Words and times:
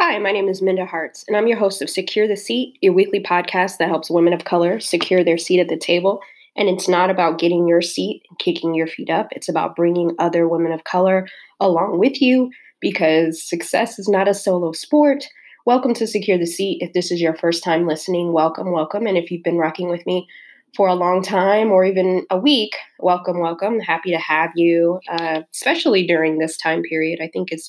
Hi, 0.00 0.16
my 0.18 0.30
name 0.30 0.48
is 0.48 0.62
Minda 0.62 0.86
Harts, 0.86 1.24
and 1.26 1.36
I'm 1.36 1.48
your 1.48 1.58
host 1.58 1.82
of 1.82 1.90
Secure 1.90 2.28
the 2.28 2.36
Seat, 2.36 2.78
your 2.80 2.92
weekly 2.92 3.20
podcast 3.20 3.78
that 3.78 3.88
helps 3.88 4.08
women 4.08 4.32
of 4.32 4.44
color 4.44 4.78
secure 4.78 5.24
their 5.24 5.36
seat 5.36 5.58
at 5.58 5.66
the 5.66 5.76
table. 5.76 6.20
And 6.54 6.68
it's 6.68 6.86
not 6.86 7.10
about 7.10 7.40
getting 7.40 7.66
your 7.66 7.82
seat 7.82 8.22
and 8.30 8.38
kicking 8.38 8.76
your 8.76 8.86
feet 8.86 9.10
up, 9.10 9.26
it's 9.32 9.48
about 9.48 9.74
bringing 9.74 10.14
other 10.20 10.46
women 10.46 10.70
of 10.70 10.84
color 10.84 11.26
along 11.58 11.98
with 11.98 12.22
you 12.22 12.48
because 12.80 13.42
success 13.42 13.98
is 13.98 14.08
not 14.08 14.28
a 14.28 14.34
solo 14.34 14.70
sport. 14.70 15.26
Welcome 15.66 15.94
to 15.94 16.06
Secure 16.06 16.38
the 16.38 16.46
Seat. 16.46 16.78
If 16.80 16.92
this 16.92 17.10
is 17.10 17.20
your 17.20 17.34
first 17.34 17.64
time 17.64 17.84
listening, 17.84 18.32
welcome, 18.32 18.70
welcome. 18.70 19.04
And 19.04 19.18
if 19.18 19.32
you've 19.32 19.42
been 19.42 19.58
rocking 19.58 19.88
with 19.88 20.06
me 20.06 20.28
for 20.76 20.86
a 20.86 20.94
long 20.94 21.24
time 21.24 21.72
or 21.72 21.84
even 21.84 22.24
a 22.30 22.38
week, 22.38 22.76
welcome, 23.00 23.40
welcome. 23.40 23.80
Happy 23.80 24.12
to 24.12 24.18
have 24.18 24.52
you, 24.54 25.00
uh, 25.08 25.40
especially 25.52 26.06
during 26.06 26.38
this 26.38 26.56
time 26.56 26.82
period. 26.82 27.18
I 27.20 27.26
think 27.32 27.50
it's 27.50 27.68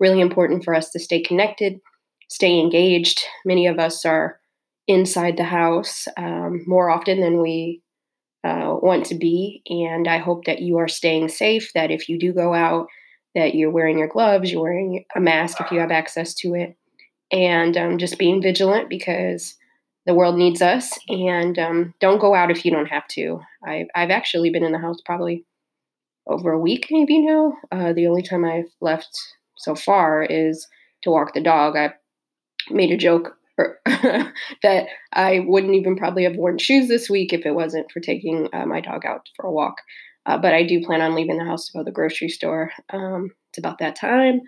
really 0.00 0.20
important 0.20 0.64
for 0.64 0.74
us 0.74 0.90
to 0.90 0.98
stay 0.98 1.20
connected, 1.20 1.80
stay 2.28 2.58
engaged. 2.58 3.24
Many 3.44 3.66
of 3.66 3.78
us 3.78 4.04
are 4.04 4.38
inside 4.86 5.36
the 5.36 5.44
house 5.44 6.08
um, 6.16 6.62
more 6.66 6.90
often 6.90 7.20
than 7.20 7.42
we 7.42 7.82
uh, 8.44 8.76
want 8.80 9.06
to 9.06 9.14
be. 9.14 9.62
And 9.68 10.08
I 10.08 10.18
hope 10.18 10.44
that 10.44 10.60
you 10.60 10.78
are 10.78 10.88
staying 10.88 11.28
safe, 11.28 11.70
that 11.74 11.90
if 11.90 12.08
you 12.08 12.18
do 12.18 12.32
go 12.32 12.54
out, 12.54 12.86
that 13.34 13.54
you're 13.54 13.70
wearing 13.70 13.98
your 13.98 14.08
gloves, 14.08 14.50
you're 14.50 14.62
wearing 14.62 15.04
a 15.14 15.20
mask 15.20 15.60
if 15.60 15.70
you 15.70 15.80
have 15.80 15.90
access 15.90 16.34
to 16.34 16.54
it, 16.54 16.76
and 17.30 17.76
um, 17.76 17.98
just 17.98 18.18
being 18.18 18.42
vigilant 18.42 18.88
because 18.88 19.56
the 20.06 20.14
world 20.14 20.36
needs 20.36 20.62
us. 20.62 20.98
And 21.08 21.58
um, 21.58 21.94
don't 22.00 22.20
go 22.20 22.34
out 22.34 22.50
if 22.50 22.64
you 22.64 22.70
don't 22.70 22.86
have 22.86 23.06
to. 23.08 23.40
I, 23.64 23.86
I've 23.94 24.10
actually 24.10 24.50
been 24.50 24.64
in 24.64 24.72
the 24.72 24.78
house 24.78 25.00
probably 25.04 25.44
over 26.26 26.52
a 26.52 26.58
week, 26.58 26.88
maybe 26.90 27.18
now. 27.18 27.52
Uh, 27.70 27.92
the 27.92 28.06
only 28.06 28.22
time 28.22 28.44
I've 28.44 28.72
left 28.80 29.18
so 29.58 29.74
far 29.74 30.22
is 30.22 30.66
to 31.02 31.10
walk 31.10 31.34
the 31.34 31.42
dog. 31.42 31.76
I 31.76 31.94
made 32.70 32.90
a 32.90 32.96
joke 32.96 33.36
that 33.86 34.86
I 35.12 35.44
wouldn't 35.46 35.74
even 35.74 35.96
probably 35.96 36.24
have 36.24 36.36
worn 36.36 36.58
shoes 36.58 36.88
this 36.88 37.10
week 37.10 37.32
if 37.32 37.44
it 37.44 37.54
wasn't 37.54 37.90
for 37.90 38.00
taking 38.00 38.48
uh, 38.52 38.66
my 38.66 38.80
dog 38.80 39.04
out 39.04 39.28
for 39.36 39.46
a 39.46 39.52
walk. 39.52 39.76
Uh, 40.26 40.38
but 40.38 40.54
I 40.54 40.62
do 40.62 40.84
plan 40.84 41.00
on 41.00 41.14
leaving 41.14 41.38
the 41.38 41.44
house 41.44 41.66
to 41.66 41.72
go 41.72 41.80
to 41.80 41.84
the 41.84 41.90
grocery 41.90 42.28
store. 42.28 42.70
Um, 42.90 43.30
it's 43.50 43.58
about 43.58 43.78
that 43.78 43.96
time. 43.96 44.42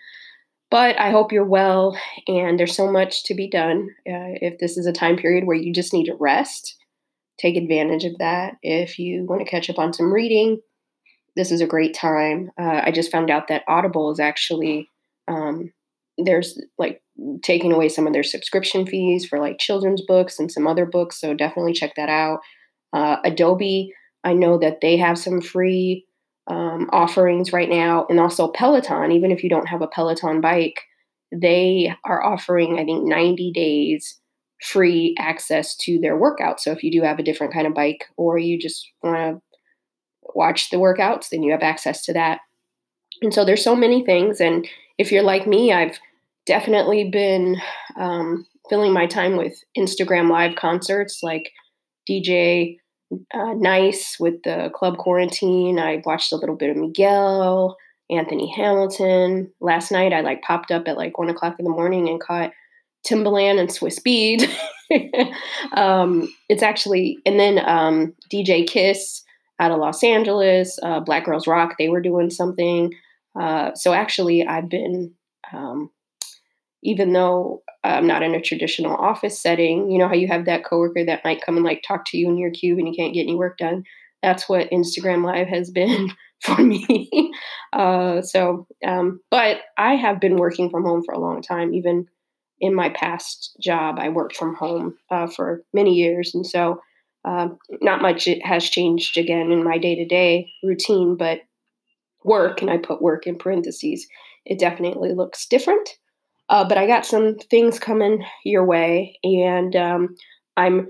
But 0.71 1.01
I 1.01 1.11
hope 1.11 1.33
you're 1.33 1.45
well, 1.45 1.99
and 2.29 2.59
there's 2.59 2.77
so 2.77 2.93
much 2.93 3.25
to 3.25 3.35
be 3.35 3.49
done. 3.49 3.89
Uh, 4.07 4.39
if 4.41 4.59
this 4.59 4.77
is 4.77 4.87
a 4.87 4.93
time 4.93 5.17
period 5.17 5.45
where 5.45 5.57
you 5.57 5.73
just 5.73 5.93
need 5.93 6.05
to 6.05 6.15
rest, 6.15 6.77
take 7.39 7.57
advantage 7.57 8.05
of 8.05 8.17
that. 8.19 8.55
If 8.63 8.99
you 8.99 9.25
want 9.25 9.41
to 9.45 9.51
catch 9.51 9.69
up 9.69 9.81
on 9.81 9.93
some 9.93 10.13
reading, 10.13 10.61
this 11.35 11.51
is 11.51 11.61
a 11.61 11.67
great 11.67 11.95
time. 11.95 12.51
Uh, 12.61 12.83
I 12.85 12.93
just 12.93 13.11
found 13.11 13.31
out 13.31 13.49
that 13.49 13.65
Audible 13.67 14.13
is 14.13 14.21
actually 14.21 14.90
um, 15.31 15.73
there's 16.19 16.61
like 16.79 17.03
taking 17.43 17.73
away 17.73 17.89
some 17.89 18.07
of 18.07 18.13
their 18.13 18.23
subscription 18.23 18.87
fees 18.87 19.25
for 19.25 19.39
like 19.39 19.59
children's 19.59 20.03
books 20.07 20.39
and 20.39 20.51
some 20.51 20.67
other 20.67 20.85
books. 20.85 21.21
So 21.21 21.35
definitely 21.35 21.73
check 21.73 21.95
that 21.97 22.09
out. 22.09 22.41
Uh, 22.93 23.17
Adobe, 23.25 23.93
I 24.25 24.33
know 24.35 24.59
that 24.59 24.81
they 24.83 24.97
have 24.97 25.19
some 25.19 25.41
free 25.41 26.05
um, 26.49 26.89
offerings 26.93 27.53
right 27.53 27.69
now, 27.69 28.07
and 28.09 28.19
also 28.19 28.49
Peloton. 28.49 29.13
Even 29.13 29.31
if 29.31 29.45
you 29.45 29.51
don't 29.51 29.69
have 29.69 29.83
a 29.83 29.87
Peloton 29.87 30.41
bike, 30.41 30.81
they 31.33 31.95
are 32.05 32.23
offering 32.23 32.79
I 32.79 32.85
think 32.85 33.07
90 33.07 33.53
days 33.53 34.19
free 34.63 35.15
access 35.19 35.77
to 35.77 35.99
their 36.01 36.19
workout. 36.19 36.61
So 36.61 36.73
if 36.73 36.83
you 36.83 36.91
do 36.91 37.03
have 37.03 37.19
a 37.19 37.23
different 37.23 37.53
kind 37.53 37.67
of 37.67 37.75
bike 37.75 38.05
or 38.17 38.37
you 38.37 38.59
just 38.59 38.87
want 39.03 39.17
to 39.17 39.59
watch 40.35 40.71
the 40.71 40.77
workouts, 40.77 41.29
then 41.31 41.43
you 41.43 41.53
have 41.53 41.63
access 41.63 42.05
to 42.05 42.13
that. 42.13 42.41
And 43.23 43.33
so 43.33 43.45
there's 43.45 43.65
so 43.65 43.75
many 43.75 44.05
things. 44.05 44.41
And 44.41 44.69
if 45.01 45.11
you're 45.11 45.23
like 45.23 45.47
me, 45.47 45.73
I've 45.73 45.99
definitely 46.45 47.09
been 47.09 47.57
um, 47.97 48.47
filling 48.69 48.93
my 48.93 49.07
time 49.07 49.39
with 49.39 49.55
Instagram 49.77 50.29
live 50.31 50.57
concerts 50.57 51.23
like 51.23 51.53
DJ 52.09 52.77
uh, 53.33 53.55
Nice 53.55 54.21
with 54.21 54.43
the 54.43 54.71
Club 54.75 54.99
Quarantine. 54.99 55.79
I 55.79 56.03
watched 56.05 56.33
a 56.33 56.37
little 56.37 56.55
bit 56.55 56.69
of 56.69 56.77
Miguel, 56.77 57.79
Anthony 58.11 58.53
Hamilton. 58.55 59.51
Last 59.63 59.91
night, 59.91 60.13
I 60.13 60.21
like 60.21 60.43
popped 60.43 60.71
up 60.71 60.87
at 60.87 60.99
like 60.99 61.17
one 61.17 61.31
o'clock 61.31 61.57
in 61.59 61.65
the 61.65 61.71
morning 61.71 62.07
and 62.07 62.21
caught 62.21 62.53
Timbaland 63.09 63.59
and 63.59 63.71
Swizz 63.71 64.03
Beatz. 64.03 65.33
um, 65.79 66.31
it's 66.51 66.63
actually, 66.63 67.17
and 67.25 67.41
then 67.41 67.59
um, 67.67 68.13
DJ 68.31 68.69
Kiss 68.69 69.25
out 69.61 69.71
of 69.71 69.79
Los 69.79 70.05
Angeles, 70.05 70.79
uh, 70.83 71.01
Black 71.01 71.25
Girls 71.25 71.47
Rock, 71.47 71.77
they 71.79 71.89
were 71.89 72.03
doing 72.03 72.29
something. 72.29 72.93
Uh, 73.39 73.75
so 73.75 73.93
actually, 73.93 74.47
I've 74.47 74.69
been, 74.69 75.13
um, 75.53 75.91
even 76.83 77.13
though 77.13 77.63
I'm 77.85 78.07
not 78.07 78.23
in 78.23 78.35
a 78.35 78.41
traditional 78.41 78.95
office 78.97 79.41
setting, 79.41 79.91
you 79.91 79.99
know 79.99 80.09
how 80.09 80.15
you 80.15 80.29
have 80.29 80.47
that 80.47 80.65
coworker 80.65 81.05
that 81.05 81.25
might 81.25 81.45
come 81.45 81.57
and 81.57 81.65
like 81.65 81.83
talk 81.87 82.05
to 82.07 82.19
you 82.19 82.29
in 82.29 82.39
your 82.39 82.51
cube 82.51 82.79
and 82.79 82.89
you 82.89 82.95
can't 82.95 83.15
get 83.15 83.23
any 83.23 83.35
work 83.35 83.59
done. 83.59 83.85
That's 84.23 84.49
what 84.49 84.71
Instagram 84.71 85.25
Live 85.25 85.49
has 85.49 85.71
been 85.71 86.11
for 86.43 86.61
me. 86.61 87.33
uh, 87.73 88.23
so, 88.23 88.67
um, 88.87 89.21
but 89.31 89.59
I 89.79 89.95
have 89.95 90.21
been 90.21 90.37
working 90.37 90.71
from 90.71 90.85
home 90.85 91.03
for 91.05 91.15
a 91.15 91.21
long 91.21 91.43
time. 91.43 91.75
Even 91.75 92.07
in 92.61 92.75
my 92.75 92.91
past 92.91 93.57
job, 93.63 93.99
I 93.99 94.11
worked 94.11 94.37
from 94.37 94.55
home 94.55 94.97
uh, 95.11 95.27
for 95.29 95.63
many 95.73 95.95
years, 95.95 96.35
and 96.35 96.47
so 96.47 96.81
uh, 97.25 97.49
not 97.81 98.03
much 98.03 98.29
has 98.43 98.69
changed 98.69 99.17
again 99.19 99.51
in 99.53 99.65
my 99.65 99.79
day 99.79 99.95
to 99.95 100.05
day 100.05 100.51
routine, 100.63 101.17
but 101.17 101.41
work, 102.25 102.63
and 102.63 102.71
I 102.71 102.79
put 102.79 103.03
work 103.03 103.27
in 103.27 103.37
parentheses, 103.37 104.07
it 104.45 104.59
definitely 104.59 105.13
looks 105.13 105.47
different. 105.47 105.89
Uh, 106.49 106.69
but 106.69 106.79
I 106.79 106.87
got 106.87 107.07
some 107.07 107.37
things 107.37 107.79
coming 107.79 108.25
your 108.45 108.65
way, 108.65 109.19
and 109.23 109.75
um, 109.77 110.17
I'm 110.57 110.89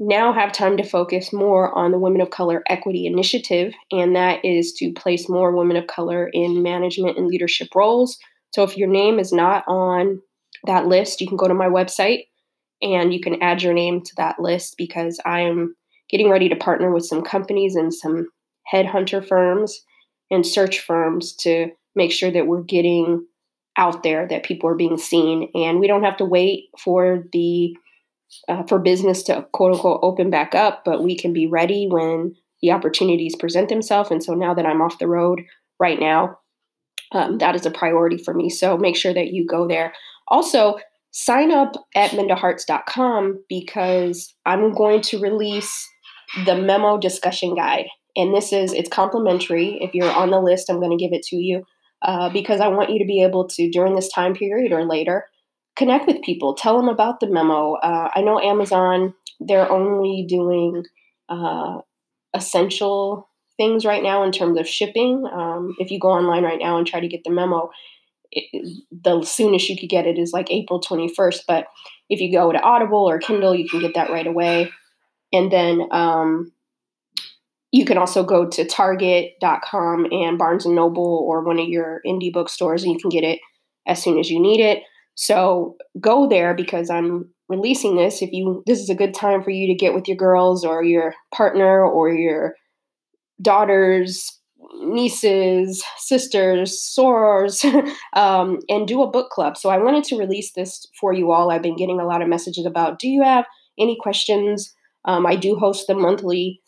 now 0.00 0.32
have 0.32 0.52
time 0.52 0.76
to 0.76 0.84
focus 0.84 1.32
more 1.32 1.76
on 1.76 1.90
the 1.90 1.98
Women 1.98 2.20
of 2.20 2.30
Color 2.30 2.62
Equity 2.68 3.06
Initiative, 3.06 3.74
and 3.90 4.14
that 4.14 4.44
is 4.44 4.72
to 4.74 4.92
place 4.92 5.28
more 5.28 5.54
women 5.56 5.76
of 5.76 5.86
color 5.88 6.28
in 6.32 6.62
management 6.62 7.18
and 7.18 7.26
leadership 7.26 7.68
roles. 7.74 8.18
So 8.54 8.62
if 8.62 8.76
your 8.76 8.88
name 8.88 9.18
is 9.18 9.32
not 9.32 9.64
on 9.66 10.20
that 10.66 10.86
list, 10.86 11.20
you 11.20 11.26
can 11.26 11.36
go 11.36 11.48
to 11.48 11.54
my 11.54 11.68
website 11.68 12.24
and 12.80 13.12
you 13.12 13.20
can 13.20 13.42
add 13.42 13.62
your 13.62 13.74
name 13.74 14.02
to 14.02 14.12
that 14.16 14.38
list 14.38 14.76
because 14.78 15.20
I 15.24 15.40
am 15.40 15.74
getting 16.08 16.30
ready 16.30 16.48
to 16.48 16.56
partner 16.56 16.92
with 16.92 17.04
some 17.04 17.22
companies 17.22 17.74
and 17.74 17.92
some 17.92 18.28
headhunter 18.72 19.26
firms 19.26 19.80
and 20.30 20.46
search 20.46 20.80
firms 20.80 21.34
to 21.34 21.70
make 21.94 22.12
sure 22.12 22.30
that 22.30 22.46
we're 22.46 22.62
getting 22.62 23.26
out 23.76 24.02
there 24.02 24.26
that 24.28 24.44
people 24.44 24.68
are 24.68 24.74
being 24.74 24.98
seen 24.98 25.50
and 25.54 25.78
we 25.78 25.86
don't 25.86 26.02
have 26.02 26.16
to 26.16 26.24
wait 26.24 26.64
for 26.78 27.24
the 27.32 27.76
uh, 28.48 28.62
for 28.64 28.78
business 28.78 29.22
to 29.22 29.46
quote 29.52 29.72
unquote 29.72 30.00
open 30.02 30.30
back 30.30 30.54
up 30.54 30.84
but 30.84 31.02
we 31.02 31.16
can 31.16 31.32
be 31.32 31.46
ready 31.46 31.86
when 31.88 32.34
the 32.60 32.72
opportunities 32.72 33.36
present 33.36 33.68
themselves 33.68 34.10
and 34.10 34.22
so 34.22 34.34
now 34.34 34.52
that 34.52 34.66
i'm 34.66 34.82
off 34.82 34.98
the 34.98 35.06
road 35.06 35.40
right 35.78 36.00
now 36.00 36.38
um, 37.12 37.38
that 37.38 37.54
is 37.54 37.64
a 37.64 37.70
priority 37.70 38.18
for 38.18 38.34
me 38.34 38.50
so 38.50 38.76
make 38.76 38.96
sure 38.96 39.14
that 39.14 39.32
you 39.32 39.46
go 39.46 39.66
there. 39.66 39.94
Also 40.26 40.78
sign 41.10 41.50
up 41.50 41.72
at 41.94 42.10
mindaharts.com 42.10 43.42
because 43.48 44.34
i'm 44.44 44.72
going 44.74 45.00
to 45.00 45.18
release 45.18 45.88
the 46.44 46.54
memo 46.54 46.98
discussion 46.98 47.54
guide 47.54 47.86
and 48.18 48.34
this 48.34 48.52
is 48.52 48.74
it's 48.74 48.90
complimentary. 48.90 49.78
If 49.80 49.94
you're 49.94 50.10
on 50.10 50.30
the 50.30 50.40
list 50.40 50.68
i'm 50.68 50.80
going 50.80 50.96
to 50.96 51.02
give 51.02 51.14
it 51.14 51.22
to 51.28 51.36
you 51.36 51.64
uh, 52.02 52.28
because 52.30 52.60
i 52.60 52.68
want 52.68 52.90
you 52.90 52.98
to 52.98 53.06
be 53.06 53.22
able 53.22 53.48
to 53.48 53.70
during 53.70 53.94
this 53.94 54.12
time 54.12 54.34
period 54.34 54.72
or 54.72 54.84
later 54.84 55.26
connect 55.76 56.06
with 56.06 56.20
people 56.22 56.54
tell 56.54 56.76
them 56.76 56.88
about 56.88 57.20
the 57.20 57.28
memo. 57.28 57.74
Uh, 57.74 58.10
i 58.14 58.20
know 58.20 58.38
amazon 58.40 59.14
they're 59.40 59.70
only 59.70 60.26
doing 60.28 60.84
uh, 61.28 61.78
essential 62.34 63.28
things 63.56 63.84
right 63.84 64.02
now 64.02 64.22
in 64.22 64.32
terms 64.32 64.58
of 64.58 64.68
shipping. 64.68 65.28
Um, 65.32 65.74
if 65.78 65.90
you 65.90 65.98
go 65.98 66.08
online 66.08 66.44
right 66.44 66.58
now 66.60 66.78
and 66.78 66.86
try 66.86 67.00
to 67.00 67.08
get 67.08 67.22
the 67.24 67.30
memo 67.30 67.70
it, 68.30 68.84
the 68.90 69.22
soonest 69.24 69.68
you 69.68 69.76
could 69.78 69.88
get 69.88 70.06
it 70.06 70.18
is 70.18 70.32
like 70.32 70.50
april 70.50 70.80
21st 70.82 71.40
but 71.48 71.66
if 72.10 72.20
you 72.20 72.30
go 72.30 72.52
to 72.52 72.60
audible 72.60 73.08
or 73.08 73.18
kindle 73.18 73.54
you 73.54 73.68
can 73.68 73.80
get 73.80 73.94
that 73.94 74.10
right 74.10 74.26
away. 74.26 74.70
And 75.32 75.52
then 75.52 75.86
um, 75.90 76.52
you 77.70 77.84
can 77.84 77.98
also 77.98 78.24
go 78.24 78.48
to 78.48 78.64
target.com 78.64 80.06
and 80.10 80.38
Barnes 80.38 80.64
and 80.64 80.74
Noble 80.74 81.24
or 81.28 81.44
one 81.44 81.58
of 81.58 81.68
your 81.68 82.00
indie 82.06 82.32
bookstores 82.32 82.82
and 82.82 82.92
you 82.92 82.98
can 82.98 83.10
get 83.10 83.24
it 83.24 83.40
as 83.86 84.02
soon 84.02 84.18
as 84.18 84.30
you 84.30 84.40
need 84.40 84.60
it. 84.60 84.82
So 85.14 85.76
go 86.00 86.28
there 86.28 86.54
because 86.54 86.90
I'm 86.90 87.28
releasing 87.48 87.96
this. 87.96 88.22
If 88.22 88.32
you 88.32 88.62
this 88.66 88.80
is 88.80 88.88
a 88.88 88.94
good 88.94 89.14
time 89.14 89.42
for 89.42 89.50
you 89.50 89.66
to 89.66 89.74
get 89.74 89.94
with 89.94 90.08
your 90.08 90.16
girls 90.16 90.64
or 90.64 90.82
your 90.82 91.14
partner 91.34 91.84
or 91.84 92.08
your 92.10 92.54
daughters, 93.42 94.38
nieces, 94.80 95.82
sisters, 95.98 96.80
sorors, 96.96 97.64
um, 98.14 98.60
and 98.68 98.88
do 98.88 99.02
a 99.02 99.10
book 99.10 99.30
club. 99.30 99.56
So 99.56 99.70
I 99.70 99.78
wanted 99.78 100.04
to 100.04 100.18
release 100.18 100.52
this 100.52 100.86
for 100.98 101.12
you 101.12 101.32
all. 101.32 101.50
I've 101.50 101.62
been 101.62 101.76
getting 101.76 102.00
a 102.00 102.06
lot 102.06 102.22
of 102.22 102.28
messages 102.28 102.64
about 102.64 102.98
do 102.98 103.08
you 103.08 103.22
have 103.22 103.44
any 103.78 103.96
questions? 104.00 104.72
Um, 105.04 105.26
I 105.26 105.36
do 105.36 105.56
host 105.56 105.86
the 105.86 105.94
monthly 105.94 106.60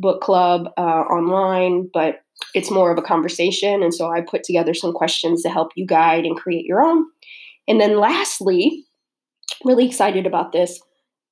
book 0.00 0.20
club 0.20 0.68
uh, 0.76 0.80
online, 0.80 1.88
but 1.92 2.20
it's 2.54 2.70
more 2.70 2.90
of 2.90 2.98
a 2.98 3.02
conversation. 3.02 3.82
And 3.82 3.94
so 3.94 4.10
I 4.10 4.20
put 4.20 4.44
together 4.44 4.74
some 4.74 4.92
questions 4.92 5.42
to 5.42 5.50
help 5.50 5.72
you 5.74 5.86
guide 5.86 6.24
and 6.24 6.36
create 6.36 6.64
your 6.64 6.82
own. 6.82 7.04
And 7.66 7.80
then 7.80 7.98
lastly, 7.98 8.84
really 9.64 9.86
excited 9.86 10.26
about 10.26 10.52
this. 10.52 10.80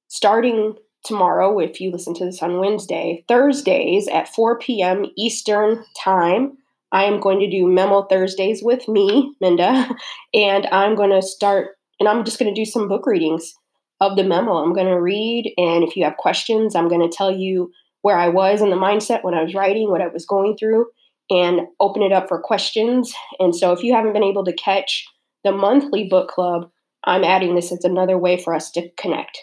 Starting 0.09 0.75
tomorrow, 1.05 1.59
if 1.59 1.81
you 1.81 1.91
listen 1.91 2.15
to 2.15 2.25
this 2.25 2.43
on 2.43 2.59
Wednesday, 2.59 3.25
Thursdays 3.29 4.09
at 4.09 4.29
4 4.29 4.59
p.m. 4.59 5.07
Eastern 5.17 5.85
Time, 6.03 6.59
I 6.93 7.05
am 7.05 7.21
going 7.21 7.41
to 7.41 7.51
do 7.51 7.67
Memo 7.67 8.03
Thursdays 8.03 8.63
with 8.63 8.89
me, 8.89 9.35
Minda, 9.41 9.89
and 10.35 10.67
I'm 10.67 10.95
going 10.95 11.11
to 11.11 11.23
start, 11.23 11.77
and 11.99 12.09
I'm 12.09 12.25
just 12.25 12.39
going 12.39 12.53
to 12.53 12.61
do 12.61 12.65
some 12.65 12.89
book 12.89 13.07
readings 13.07 13.55
of 14.01 14.17
the 14.17 14.25
memo. 14.25 14.57
I'm 14.57 14.75
going 14.75 14.87
to 14.87 15.01
read, 15.01 15.53
and 15.57 15.83
if 15.83 15.97
you 15.97 16.05
have 16.05 16.17
questions, 16.17 16.75
I'm 16.75 16.89
going 16.89 17.09
to 17.09 17.15
tell 17.15 17.33
you 17.33 17.71
where 18.07 18.17
I 18.17 18.29
was 18.29 18.63
in 18.63 18.71
the 18.71 18.77
mindset 18.77 19.25
when 19.25 19.35
I 19.35 19.43
was 19.43 19.53
writing, 19.53 19.91
what 19.91 20.01
I 20.01 20.07
was 20.07 20.25
going 20.25 20.57
through, 20.57 20.87
and 21.29 21.63
open 21.81 22.03
it 22.03 22.13
up 22.13 22.29
for 22.29 22.41
questions. 22.41 23.13
And 23.41 23.53
so 23.53 23.73
if 23.73 23.83
you 23.83 23.93
haven't 23.93 24.13
been 24.13 24.23
able 24.23 24.45
to 24.45 24.53
catch 24.53 25.05
the 25.43 25.51
monthly 25.51 26.05
book 26.05 26.29
club, 26.29 26.71
I'm 27.03 27.25
adding 27.25 27.57
this 27.57 27.73
as 27.73 27.83
another 27.83 28.17
way 28.17 28.41
for 28.41 28.55
us 28.55 28.71
to 28.71 28.89
connect. 28.97 29.41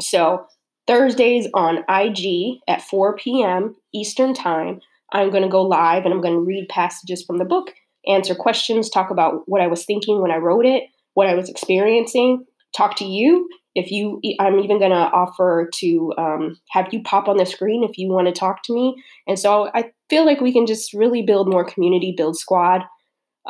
So 0.00 0.46
Thursdays 0.86 1.48
on 1.54 1.78
IG 1.88 2.60
at 2.68 2.82
4 2.82 3.16
p.m. 3.16 3.74
Eastern 3.92 4.32
Time, 4.32 4.78
I'm 5.12 5.30
going 5.30 5.42
to 5.42 5.48
go 5.48 5.62
live 5.62 6.04
and 6.04 6.14
I'm 6.14 6.20
going 6.20 6.34
to 6.34 6.40
read 6.40 6.68
passages 6.68 7.24
from 7.24 7.38
the 7.38 7.44
book, 7.44 7.72
answer 8.06 8.36
questions, 8.36 8.88
talk 8.88 9.10
about 9.10 9.42
what 9.46 9.60
I 9.60 9.66
was 9.66 9.84
thinking 9.84 10.22
when 10.22 10.30
I 10.30 10.36
wrote 10.36 10.66
it, 10.66 10.84
what 11.14 11.26
I 11.26 11.34
was 11.34 11.48
experiencing, 11.48 12.44
talk 12.76 12.94
to 12.98 13.04
you. 13.04 13.48
If 13.74 13.90
you, 13.90 14.20
I'm 14.38 14.60
even 14.60 14.78
going 14.78 14.92
to 14.92 14.96
offer 14.96 15.68
to 15.74 16.12
um, 16.16 16.56
have 16.70 16.92
you 16.92 17.02
pop 17.02 17.28
on 17.28 17.36
the 17.36 17.46
screen 17.46 17.82
if 17.82 17.98
you 17.98 18.08
want 18.08 18.28
to 18.28 18.32
talk 18.32 18.62
to 18.64 18.74
me. 18.74 19.02
And 19.26 19.38
so 19.38 19.70
I 19.74 19.90
feel 20.08 20.24
like 20.24 20.40
we 20.40 20.52
can 20.52 20.66
just 20.66 20.92
really 20.94 21.22
build 21.22 21.48
more 21.48 21.64
community, 21.64 22.14
build 22.16 22.36
squad 22.36 22.82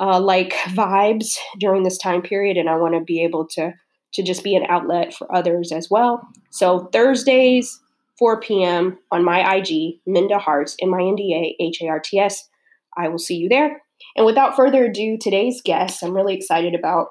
uh, 0.01 0.21
like 0.21 0.53
vibes 0.69 1.37
during 1.59 1.83
this 1.83 1.99
time 1.99 2.23
period. 2.23 2.57
And 2.57 2.71
I 2.71 2.77
want 2.77 2.95
to 2.95 3.01
be 3.01 3.23
able 3.23 3.47
to 3.53 3.73
to 4.15 4.23
just 4.23 4.45
be 4.45 4.55
an 4.55 4.65
outlet 4.69 5.13
for 5.13 5.33
others 5.35 5.73
as 5.73 5.91
well. 5.91 6.27
So 6.51 6.89
Thursdays, 6.93 7.81
4 8.19 8.41
p.m. 8.41 8.97
on 9.11 9.25
my 9.25 9.57
IG, 9.57 9.97
Minda 10.07 10.39
Harts, 10.39 10.77
M 10.81 10.95
I 10.95 11.01
N 11.01 11.17
D 11.17 11.57
A 11.61 11.63
H 11.63 11.83
A 11.83 11.89
R 11.89 12.01
T 12.01 12.19
S. 12.19 12.49
I 12.97 13.09
will 13.09 13.19
see 13.19 13.35
you 13.35 13.49
there. 13.49 13.83
And 14.17 14.25
without 14.25 14.55
further 14.55 14.85
ado, 14.85 15.19
today's 15.21 15.61
guest, 15.65 16.03
I'm 16.03 16.15
really 16.15 16.35
excited 16.35 16.75
about 16.75 17.09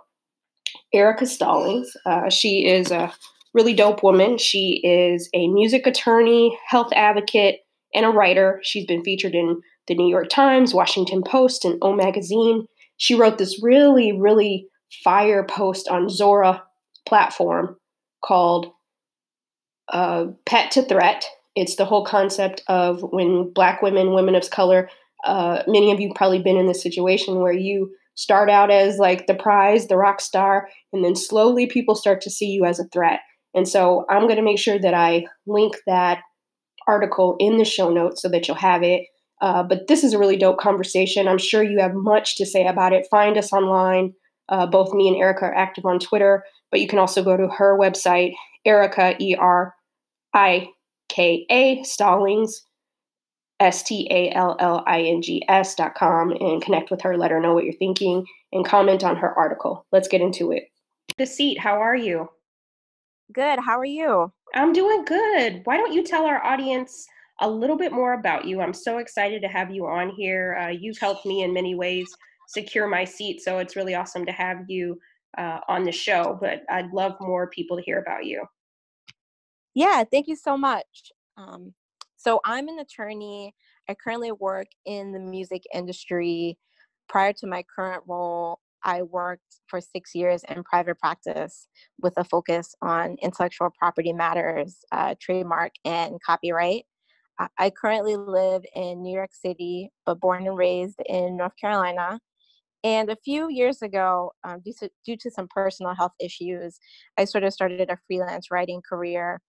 Erika 0.93 1.25
Stallings. 1.25 1.95
Uh, 2.05 2.29
she 2.29 2.65
is 2.67 2.91
a 2.91 3.13
really 3.53 3.73
dope 3.73 4.03
woman. 4.03 4.37
She 4.37 4.81
is 4.83 5.29
a 5.33 5.47
music 5.47 5.87
attorney, 5.87 6.57
health 6.67 6.91
advocate, 6.93 7.59
and 7.93 8.05
a 8.05 8.09
writer. 8.09 8.59
She's 8.63 8.85
been 8.85 9.03
featured 9.03 9.35
in 9.35 9.61
the 9.87 9.95
New 9.95 10.09
York 10.09 10.29
Times, 10.29 10.73
Washington 10.73 11.23
Post, 11.23 11.65
and 11.65 11.77
O 11.81 11.93
Magazine. 11.93 12.67
She 12.97 13.15
wrote 13.15 13.37
this 13.37 13.61
really, 13.61 14.11
really 14.13 14.67
fire 15.03 15.43
post 15.43 15.87
on 15.87 16.09
Zora 16.09 16.63
platform 17.07 17.77
called 18.23 18.71
uh, 19.91 20.27
Pet 20.45 20.71
to 20.71 20.83
Threat. 20.83 21.25
It's 21.55 21.75
the 21.75 21.85
whole 21.85 22.05
concept 22.05 22.63
of 22.67 23.01
when 23.01 23.51
Black 23.53 23.81
women, 23.81 24.13
women 24.13 24.35
of 24.35 24.49
color, 24.49 24.89
uh, 25.25 25.63
many 25.67 25.91
of 25.91 25.99
you 25.99 26.11
probably 26.15 26.41
been 26.41 26.57
in 26.57 26.67
this 26.67 26.81
situation 26.81 27.39
where 27.39 27.53
you 27.53 27.93
start 28.15 28.49
out 28.49 28.71
as 28.71 28.97
like 28.97 29.27
the 29.27 29.35
prize, 29.35 29.87
the 29.87 29.97
rock 29.97 30.21
star, 30.21 30.69
and 30.91 31.03
then 31.03 31.15
slowly 31.15 31.67
people 31.67 31.95
start 31.95 32.21
to 32.21 32.29
see 32.29 32.47
you 32.47 32.65
as 32.65 32.79
a 32.79 32.87
threat. 32.93 33.19
And 33.55 33.67
so 33.67 34.05
I'm 34.09 34.23
going 34.23 34.37
to 34.37 34.43
make 34.43 34.59
sure 34.59 34.79
that 34.79 34.93
I 34.93 35.25
link 35.45 35.75
that 35.87 36.19
article 36.87 37.35
in 37.39 37.57
the 37.57 37.65
show 37.65 37.89
notes 37.89 38.21
so 38.21 38.29
that 38.29 38.47
you'll 38.47 38.57
have 38.57 38.83
it. 38.83 39.03
Uh, 39.41 39.63
but 39.63 39.87
this 39.87 40.03
is 40.03 40.13
a 40.13 40.19
really 40.19 40.37
dope 40.37 40.57
conversation. 40.57 41.27
I'm 41.27 41.37
sure 41.37 41.63
you 41.63 41.79
have 41.79 41.93
much 41.93 42.37
to 42.37 42.45
say 42.45 42.65
about 42.65 42.93
it. 42.93 43.07
Find 43.11 43.37
us 43.37 43.51
online. 43.51 44.13
Uh, 44.49 44.67
both 44.67 44.93
me 44.93 45.07
and 45.07 45.17
Erika 45.17 45.45
are 45.45 45.55
active 45.55 45.85
on 45.85 45.99
Twitter, 45.99 46.43
but 46.71 46.79
you 46.79 46.87
can 46.87 46.99
also 46.99 47.23
go 47.23 47.37
to 47.37 47.47
her 47.47 47.77
website, 47.79 48.33
Erika, 48.65 49.15
E 49.19 49.35
R 49.39 49.73
I 50.33 50.69
K 51.09 51.45
A, 51.49 51.83
Stallings, 51.83 52.65
S 53.63 53.81
T 53.81 54.07
A 54.11 54.31
L 54.31 54.55
L 54.59 54.83
I 54.85 55.01
N 55.01 55.21
G 55.21 55.43
S 55.47 55.73
dot 55.75 55.95
com, 55.95 56.31
and 56.31 56.61
connect 56.61 56.91
with 56.91 57.01
her, 57.01 57.17
let 57.17 57.31
her 57.31 57.39
know 57.39 57.53
what 57.53 57.63
you're 57.63 57.73
thinking, 57.73 58.25
and 58.51 58.65
comment 58.65 59.03
on 59.03 59.15
her 59.15 59.33
article. 59.37 59.85
Let's 59.91 60.07
get 60.07 60.21
into 60.21 60.51
it. 60.51 60.65
The 61.17 61.25
seat, 61.25 61.59
how 61.59 61.75
are 61.81 61.95
you? 61.95 62.29
Good. 63.31 63.59
How 63.59 63.79
are 63.79 63.85
you? 63.85 64.31
I'm 64.53 64.73
doing 64.73 65.05
good. 65.05 65.61
Why 65.63 65.77
don't 65.77 65.93
you 65.93 66.03
tell 66.03 66.25
our 66.25 66.43
audience 66.43 67.07
a 67.41 67.49
little 67.49 67.77
bit 67.77 67.91
more 67.91 68.13
about 68.13 68.45
you? 68.45 68.61
I'm 68.61 68.73
so 68.73 68.99
excited 68.99 69.41
to 69.41 69.47
have 69.47 69.71
you 69.71 69.87
on 69.87 70.09
here. 70.09 70.57
Uh, 70.61 70.69
you've 70.69 70.99
helped 70.99 71.25
me 71.25 71.43
in 71.43 71.53
many 71.53 71.73
ways 71.73 72.07
secure 72.47 72.87
my 72.87 73.05
seat. 73.05 73.41
So 73.41 73.57
it's 73.59 73.75
really 73.75 73.95
awesome 73.95 74.25
to 74.25 74.31
have 74.31 74.57
you 74.67 74.99
uh, 75.37 75.59
on 75.67 75.83
the 75.83 75.91
show. 75.91 76.37
But 76.39 76.63
I'd 76.69 76.91
love 76.91 77.13
more 77.19 77.49
people 77.49 77.77
to 77.77 77.83
hear 77.83 77.99
about 77.99 78.25
you. 78.25 78.45
Yeah, 79.73 80.03
thank 80.03 80.27
you 80.27 80.35
so 80.35 80.57
much. 80.57 81.11
Um, 81.37 81.73
so 82.23 82.39
I'm 82.45 82.69
an 82.69 82.79
attorney. 82.79 83.53
I 83.89 83.95
currently 83.95 84.31
work 84.31 84.67
in 84.85 85.11
the 85.11 85.19
music 85.19 85.63
industry. 85.73 86.57
Prior 87.09 87.33
to 87.33 87.47
my 87.47 87.63
current 87.75 88.03
role, 88.07 88.59
I 88.83 89.01
worked 89.01 89.59
for 89.67 89.81
six 89.81 90.15
years 90.15 90.43
in 90.47 90.63
private 90.63 90.99
practice 90.99 91.67
with 92.01 92.13
a 92.17 92.23
focus 92.23 92.75
on 92.81 93.17
intellectual 93.21 93.69
property 93.77 94.13
matters, 94.13 94.77
uh, 94.91 95.15
trademark, 95.21 95.73
and 95.83 96.17
copyright. 96.25 96.85
I 97.57 97.71
currently 97.71 98.15
live 98.15 98.63
in 98.75 99.01
New 99.01 99.13
York 99.13 99.31
City, 99.33 99.89
but 100.05 100.19
born 100.19 100.47
and 100.47 100.55
raised 100.55 100.99
in 101.07 101.35
North 101.35 101.53
Carolina. 101.59 102.19
And 102.83 103.09
a 103.09 103.17
few 103.23 103.49
years 103.49 103.81
ago, 103.81 104.31
um, 104.43 104.61
due, 104.63 104.73
to, 104.79 104.89
due 105.05 105.17
to 105.17 105.31
some 105.31 105.47
personal 105.47 105.95
health 105.95 106.11
issues, 106.19 106.79
I 107.17 107.25
sort 107.25 107.43
of 107.43 107.51
started 107.51 107.89
a 107.89 107.97
freelance 108.07 108.51
writing 108.51 108.81
career. 108.87 109.41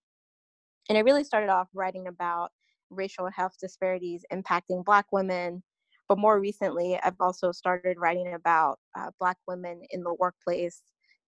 And 0.89 0.97
I 0.97 1.03
really 1.03 1.25
started 1.25 1.51
off 1.51 1.69
writing 1.75 2.07
about 2.07 2.53
racial 2.91 3.31
health 3.31 3.55
disparities 3.61 4.25
impacting 4.33 4.85
Black 4.85 5.07
women. 5.13 5.63
But 6.09 6.19
more 6.19 6.39
recently, 6.39 6.99
I've 7.03 7.21
also 7.21 7.51
started 7.53 7.97
writing 7.99 8.35
about 8.35 8.79
uh, 8.99 9.11
Black 9.19 9.39
women 9.49 9.83
in 9.91 10.03
the 10.03 10.15
workplace. 10.15 10.83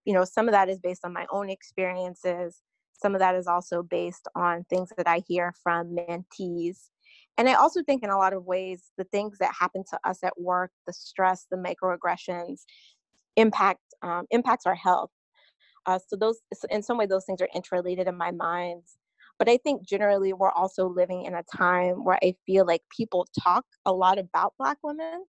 You 0.04 0.14
know, 0.14 0.24
some 0.24 0.48
of 0.48 0.52
that 0.52 0.68
is 0.68 0.78
based 0.78 1.04
on 1.04 1.12
my 1.12 1.26
own 1.30 1.48
experiences. 1.50 2.60
Some 2.92 3.14
of 3.14 3.20
that 3.20 3.34
is 3.34 3.46
also 3.46 3.82
based 3.82 4.28
on 4.34 4.64
things 4.64 4.90
that 4.96 5.08
I 5.08 5.22
hear 5.26 5.54
from 5.62 5.96
mentees 5.96 6.88
and 7.38 7.48
i 7.48 7.54
also 7.54 7.82
think 7.82 8.02
in 8.02 8.10
a 8.10 8.18
lot 8.18 8.32
of 8.32 8.44
ways 8.44 8.90
the 8.96 9.04
things 9.04 9.38
that 9.38 9.54
happen 9.58 9.84
to 9.90 9.98
us 10.04 10.22
at 10.22 10.38
work 10.40 10.70
the 10.86 10.92
stress 10.92 11.46
the 11.50 11.56
microaggressions 11.56 12.62
impact 13.36 13.80
um, 14.02 14.24
impacts 14.30 14.66
our 14.66 14.74
health 14.74 15.10
uh, 15.86 15.98
so 16.08 16.16
those 16.16 16.40
in 16.70 16.82
some 16.82 16.96
way 16.96 17.06
those 17.06 17.24
things 17.24 17.40
are 17.40 17.48
interrelated 17.54 18.08
in 18.08 18.16
my 18.16 18.30
mind 18.30 18.82
but 19.38 19.48
i 19.48 19.56
think 19.58 19.86
generally 19.86 20.32
we're 20.32 20.50
also 20.50 20.86
living 20.86 21.24
in 21.24 21.34
a 21.34 21.42
time 21.54 22.04
where 22.04 22.18
i 22.22 22.34
feel 22.46 22.66
like 22.66 22.82
people 22.94 23.26
talk 23.42 23.64
a 23.84 23.92
lot 23.92 24.18
about 24.18 24.54
black 24.58 24.78
women 24.82 25.24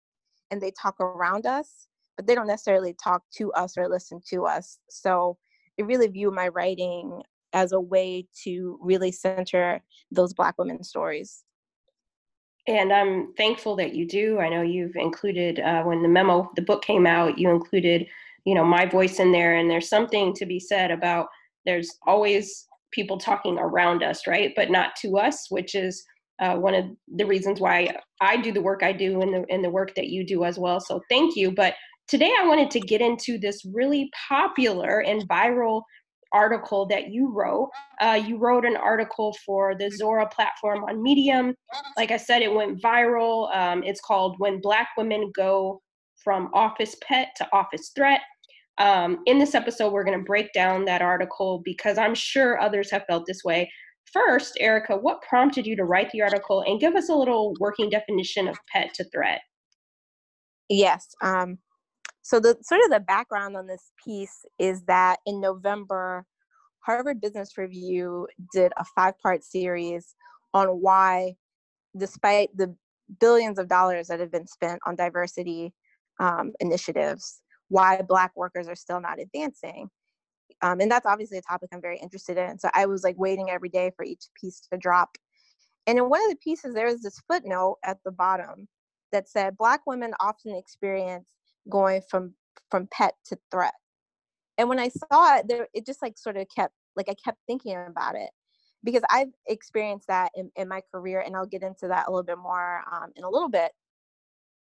and 0.52 0.62
they 0.62 0.72
talk 0.72 1.00
around 1.00 1.46
us 1.46 1.88
but 2.16 2.26
they 2.26 2.36
don't 2.36 2.48
necessarily 2.48 2.96
talk 3.02 3.24
to 3.36 3.52
us 3.54 3.78
or 3.78 3.88
listen 3.88 4.20
to 4.30 4.46
us 4.46 4.80
so 4.90 5.38
i 5.80 5.84
really 5.84 6.08
view 6.08 6.32
my 6.32 6.48
writing 6.48 7.22
as 7.54 7.72
a 7.72 7.80
way 7.80 8.28
to 8.44 8.78
really 8.82 9.12
center 9.12 9.82
those 10.12 10.34
black 10.34 10.56
women 10.58 10.84
stories 10.84 11.44
and 12.68 12.92
I'm 12.92 13.34
thankful 13.36 13.78
that 13.78 13.96
you 13.96 14.06
do. 14.06 14.40
I 14.40 14.50
know 14.50 14.62
you've 14.62 14.98
included 14.98 15.62
uh, 15.62 15.84
when 15.84 16.02
the 16.02 16.10
memo, 16.10 16.52
the 16.56 16.62
book 16.62 16.84
came 16.84 17.08
out, 17.08 17.38
you 17.38 17.50
included, 17.50 18.06
you 18.44 18.54
know, 18.54 18.66
my 18.66 18.86
voice 18.86 19.20
in 19.20 19.32
there. 19.32 19.56
And 19.56 19.70
there's 19.70 19.88
something 19.88 20.34
to 20.34 20.46
be 20.46 20.60
said 20.60 20.92
about 20.92 21.28
there's 21.66 21.98
always 22.06 22.68
people 22.92 23.18
talking 23.18 23.58
around 23.58 24.04
us, 24.04 24.28
right? 24.28 24.54
But 24.56 24.70
not 24.70 24.96
to 25.02 25.18
us, 25.18 25.48
which 25.50 25.76
is 25.76 26.04
uh, 26.40 26.56
one 26.56 26.74
of 26.74 26.86
the 27.16 27.26
reasons 27.26 27.60
why 27.60 27.96
I 28.22 28.38
do 28.38 28.52
the 28.52 28.62
work 28.62 28.84
I 28.84 28.94
do 28.94 29.22
and 29.22 29.34
the 29.34 29.46
and 29.50 29.64
the 29.64 29.70
work 29.70 29.96
that 29.96 30.08
you 30.08 30.26
do 30.26 30.44
as 30.44 30.58
well. 30.60 30.80
So 30.80 31.02
thank 31.10 31.36
you. 31.36 31.52
But 31.52 31.74
today 32.08 32.34
I 32.40 32.48
wanted 32.48 32.72
to 32.72 32.80
get 32.80 33.02
into 33.02 33.38
this 33.38 33.64
really 33.74 34.10
popular 34.30 35.02
and 35.02 35.28
viral 35.28 35.82
article 36.34 36.86
that 36.88 37.10
you 37.10 37.32
wrote. 37.34 37.70
Uh, 38.02 38.22
you 38.24 38.38
wrote 38.38 38.66
an 38.66 38.76
article 38.76 39.36
for 39.46 39.76
the 39.76 39.90
Zora 39.90 40.28
platform 40.28 40.84
on 40.84 41.02
Medium. 41.02 41.56
Like 41.96 42.12
I 42.12 42.18
said, 42.18 42.42
it 42.42 42.54
went 42.54 42.82
viral. 42.82 43.56
Um, 43.56 43.84
it's 43.84 44.02
called 44.02 44.36
When 44.38 44.60
Black 44.62 44.90
Women 44.98 45.32
Go 45.36 45.82
from 46.24 46.50
Office 46.54 46.96
Pet 47.02 47.30
to 47.38 47.48
Office 47.54 47.92
Threat. 47.96 48.22
Um, 48.78 49.20
in 49.26 49.40
this 49.40 49.56
episode, 49.56 49.92
we're 49.92 50.04
going 50.04 50.20
to 50.20 50.24
break 50.24 50.54
down 50.54 50.86
that 50.86 51.02
article 51.02 51.62
because 51.66 51.98
I'm 51.98 52.16
sure 52.16 52.60
others 52.60 52.92
have 52.92 53.06
felt 53.08 53.26
this 53.26 53.44
way. 53.44 53.72
First, 54.14 54.58
Erika, 54.60 54.96
what 54.96 55.22
prompted 55.22 55.66
you 55.66 55.76
to 55.76 55.84
write 55.84 56.12
the 56.12 56.22
article 56.22 56.64
and 56.66 56.80
give 56.80 56.96
us 56.96 57.10
a 57.10 57.16
little 57.16 57.54
working 57.60 57.90
definition 57.90 58.48
of 58.48 58.58
pet 58.72 58.94
to 58.96 59.04
threat? 59.06 59.42
Yes. 60.70 61.08
Um, 61.22 61.58
so 62.22 62.40
the 62.40 62.58
sort 62.62 62.82
of 62.86 62.92
the 62.92 63.00
background 63.00 63.56
on 63.58 63.68
this 63.68 63.92
piece 64.04 64.46
is 64.60 64.84
that 64.84 65.20
in 65.26 65.42
November, 65.42 66.26
Harvard 66.82 67.20
Business 67.20 67.58
Review 67.58 68.28
did 68.54 68.72
a 68.78 68.86
five-part 68.96 69.44
series 69.44 70.16
on 70.54 70.68
why, 70.68 71.36
despite 71.98 72.50
the 72.56 72.76
billions 73.20 73.60
of 73.60 73.68
dollars 73.68 74.08
that 74.08 74.20
have 74.20 74.32
been 74.32 74.48
spent 74.48 74.80
on 74.86 74.96
diversity 74.96 75.74
um, 76.20 76.54
initiatives, 76.60 77.42
why 77.70 78.02
Black 78.02 78.32
workers 78.36 78.68
are 78.68 78.76
still 78.76 79.02
not 79.02 79.20
advancing. 79.20 79.90
Um, 80.62 80.80
and 80.80 80.90
that's 80.90 81.06
obviously 81.06 81.38
a 81.38 81.42
topic 81.42 81.70
I'm 81.72 81.82
very 81.82 82.00
interested 82.00 82.38
in. 82.38 82.58
So 82.58 82.70
I 82.74 82.86
was 82.86 83.04
like 83.04 83.18
waiting 83.18 83.50
every 83.50 83.70
day 83.70 83.92
for 83.96 84.04
each 84.04 84.26
piece 84.40 84.62
to 84.72 84.78
drop. 84.78 85.18
And 85.86 85.98
in 85.98 86.10
one 86.10 86.24
of 86.24 86.30
the 86.30 86.38
pieces, 86.38 86.74
there 86.74 86.88
was 86.88 87.02
this 87.02 87.22
footnote 87.28 87.78
at 87.84 87.98
the 88.04 88.12
bottom 88.12 88.68
that 89.12 89.30
said 89.30 89.58
Black 89.58 89.82
women 89.86 90.14
often 90.20 90.56
experience 90.56 91.30
going 91.70 92.02
from 92.10 92.34
from 92.72 92.88
pet 92.92 93.14
to 93.26 93.38
threat. 93.52 93.74
And 94.58 94.68
when 94.68 94.80
I 94.80 94.90
saw 94.90 95.38
it, 95.38 95.48
there 95.48 95.68
it 95.74 95.86
just 95.86 96.02
like 96.02 96.18
sort 96.18 96.38
of 96.38 96.48
kept 96.54 96.74
like 96.96 97.08
I 97.10 97.16
kept 97.24 97.38
thinking 97.48 97.78
about 97.88 98.16
it 98.16 98.30
because 98.84 99.04
I've 99.12 99.32
experienced 99.48 100.08
that 100.08 100.32
in, 100.36 100.52
in 100.56 100.68
my 100.68 100.82
career, 100.92 101.22
and 101.22 101.36
I'll 101.36 101.46
get 101.46 101.64
into 101.64 101.88
that 101.88 102.08
a 102.08 102.12
little 102.12 102.24
bit 102.24 102.38
more 102.38 102.84
um, 102.92 103.12
in 103.16 103.24
a 103.24 103.30
little 103.30 103.50
bit. 103.50 103.72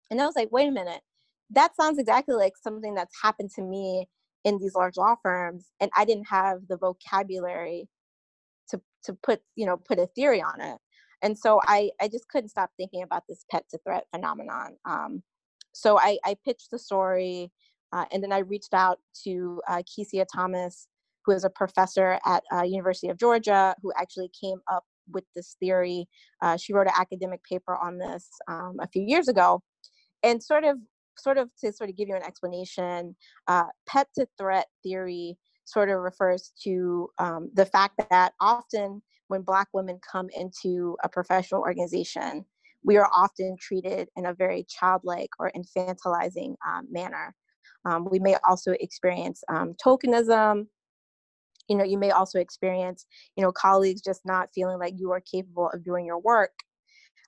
And 0.10 0.22
I 0.22 0.26
was 0.26 0.36
like, 0.36 0.52
wait 0.52 0.68
a 0.68 0.72
minute, 0.72 1.02
that 1.52 1.76
sounds 1.76 2.00
exactly 2.00 2.36
like 2.36 2.54
something 2.62 2.94
that's 2.94 3.16
happened 3.22 3.52
to 3.56 3.62
me 3.62 4.08
in 4.44 4.58
these 4.60 4.76
large 4.76 4.98
law 4.98 5.16
firms, 5.22 5.68
and 5.80 5.92
I 5.96 6.06
didn't 6.06 6.28
have 6.28 6.60
the 6.70 6.78
vocabulary 6.78 7.88
to 8.70 8.82
to 9.04 9.14
put 9.24 9.42
you 9.56 9.66
know 9.66 9.78
put 9.78 10.00
a 10.00 10.08
theory 10.08 10.42
on 10.42 10.62
it. 10.62 10.78
And 11.22 11.38
so 11.38 11.60
I 11.64 11.92
I 12.02 12.08
just 12.08 12.28
couldn't 12.30 12.50
stop 12.50 12.72
thinking 12.78 13.04
about 13.04 13.24
this 13.28 13.46
pet 13.52 13.64
to 13.72 13.80
threat 13.86 14.06
phenomenon. 14.14 14.78
Um, 14.86 15.24
so 15.74 16.00
I, 16.00 16.18
I 16.26 16.36
pitched 16.44 16.72
the 16.72 16.80
story, 16.80 17.52
uh, 17.94 18.06
and 18.12 18.24
then 18.24 18.32
I 18.32 18.40
reached 18.40 18.74
out 18.74 19.00
to 19.26 19.62
uh, 19.68 19.84
Kecia 19.84 20.26
Thomas, 20.34 20.88
who 21.26 21.34
is 21.34 21.44
a 21.44 21.50
professor 21.50 22.20
at 22.26 22.44
uh, 22.52 22.64
University 22.64 23.10
of 23.10 23.18
Georgia, 23.18 23.76
who 23.84 23.94
actually 23.98 24.32
came 24.40 24.58
up 24.72 24.84
with 25.12 25.24
this 25.36 25.56
theory. 25.60 26.08
Uh, 26.42 26.58
she 26.58 26.74
wrote 26.74 26.88
an 26.88 26.94
academic 26.98 27.42
paper 27.44 27.76
on 27.76 27.98
this 28.00 28.28
um, 28.48 28.78
a 28.82 28.88
few 28.88 29.04
years 29.04 29.28
ago, 29.28 29.62
and 30.24 30.42
sort 30.42 30.64
of 30.64 30.78
sort 31.20 31.38
of 31.38 31.50
to 31.60 31.72
sort 31.72 31.90
of 31.90 31.98
give 31.98 32.08
you 32.08 32.16
an 32.16 32.24
explanation, 32.24 33.16
uh, 33.48 33.66
pet 33.88 34.08
to 34.16 34.28
threat 34.38 34.68
theory 34.84 35.38
sort 35.66 35.90
of 35.90 36.00
refers 36.00 36.54
to 36.64 37.10
um, 37.20 37.50
the 37.54 37.66
fact 37.66 38.00
that 38.10 38.34
often 38.40 39.02
when 39.28 39.42
Black 39.42 39.68
women 39.74 40.00
come 40.10 40.30
into 40.36 40.96
a 41.04 41.10
professional 41.10 41.62
organization, 41.62 42.46
we 42.84 42.98
are 42.98 43.10
often 43.14 43.58
treated 43.60 44.08
in 44.16 44.28
a 44.28 44.34
very 44.34 44.66
childlike 44.70 45.30
or 45.40 45.52
infantilizing 45.52 46.56
um, 46.66 46.88
manner. 46.90 47.36
Um, 47.86 48.08
we 48.10 48.20
may 48.20 48.38
also 48.48 48.72
experience 48.80 49.44
um, 49.50 49.76
tokenism. 49.86 50.68
You 51.68 51.76
know, 51.76 51.84
you 51.84 51.98
may 51.98 52.12
also 52.12 52.40
experience, 52.40 53.06
you 53.36 53.44
know, 53.44 53.52
colleagues 53.52 54.02
just 54.02 54.22
not 54.26 54.50
feeling 54.56 54.80
like 54.80 54.94
you 54.98 55.12
are 55.12 55.22
capable 55.22 55.70
of 55.74 55.84
doing 55.84 56.06
your 56.06 56.20
work. 56.20 56.54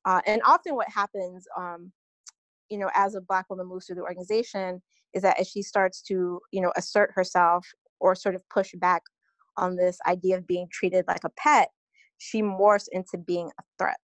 Uh, 0.05 0.21
and 0.25 0.41
often 0.45 0.75
what 0.75 0.87
happens, 0.87 1.45
um, 1.57 1.91
you 2.69 2.77
know, 2.77 2.89
as 2.95 3.15
a 3.15 3.21
Black 3.21 3.49
woman 3.49 3.67
moves 3.67 3.85
through 3.85 3.95
the 3.95 4.01
organization 4.01 4.81
is 5.13 5.23
that 5.23 5.39
as 5.39 5.47
she 5.47 5.61
starts 5.61 6.01
to, 6.03 6.39
you 6.51 6.61
know, 6.61 6.71
assert 6.75 7.11
herself 7.13 7.67
or 7.99 8.15
sort 8.15 8.35
of 8.35 8.47
push 8.49 8.73
back 8.75 9.03
on 9.57 9.75
this 9.75 9.97
idea 10.07 10.37
of 10.37 10.47
being 10.47 10.67
treated 10.71 11.05
like 11.07 11.23
a 11.23 11.29
pet, 11.31 11.69
she 12.17 12.41
morphs 12.41 12.87
into 12.91 13.17
being 13.17 13.49
a 13.59 13.63
threat. 13.77 13.97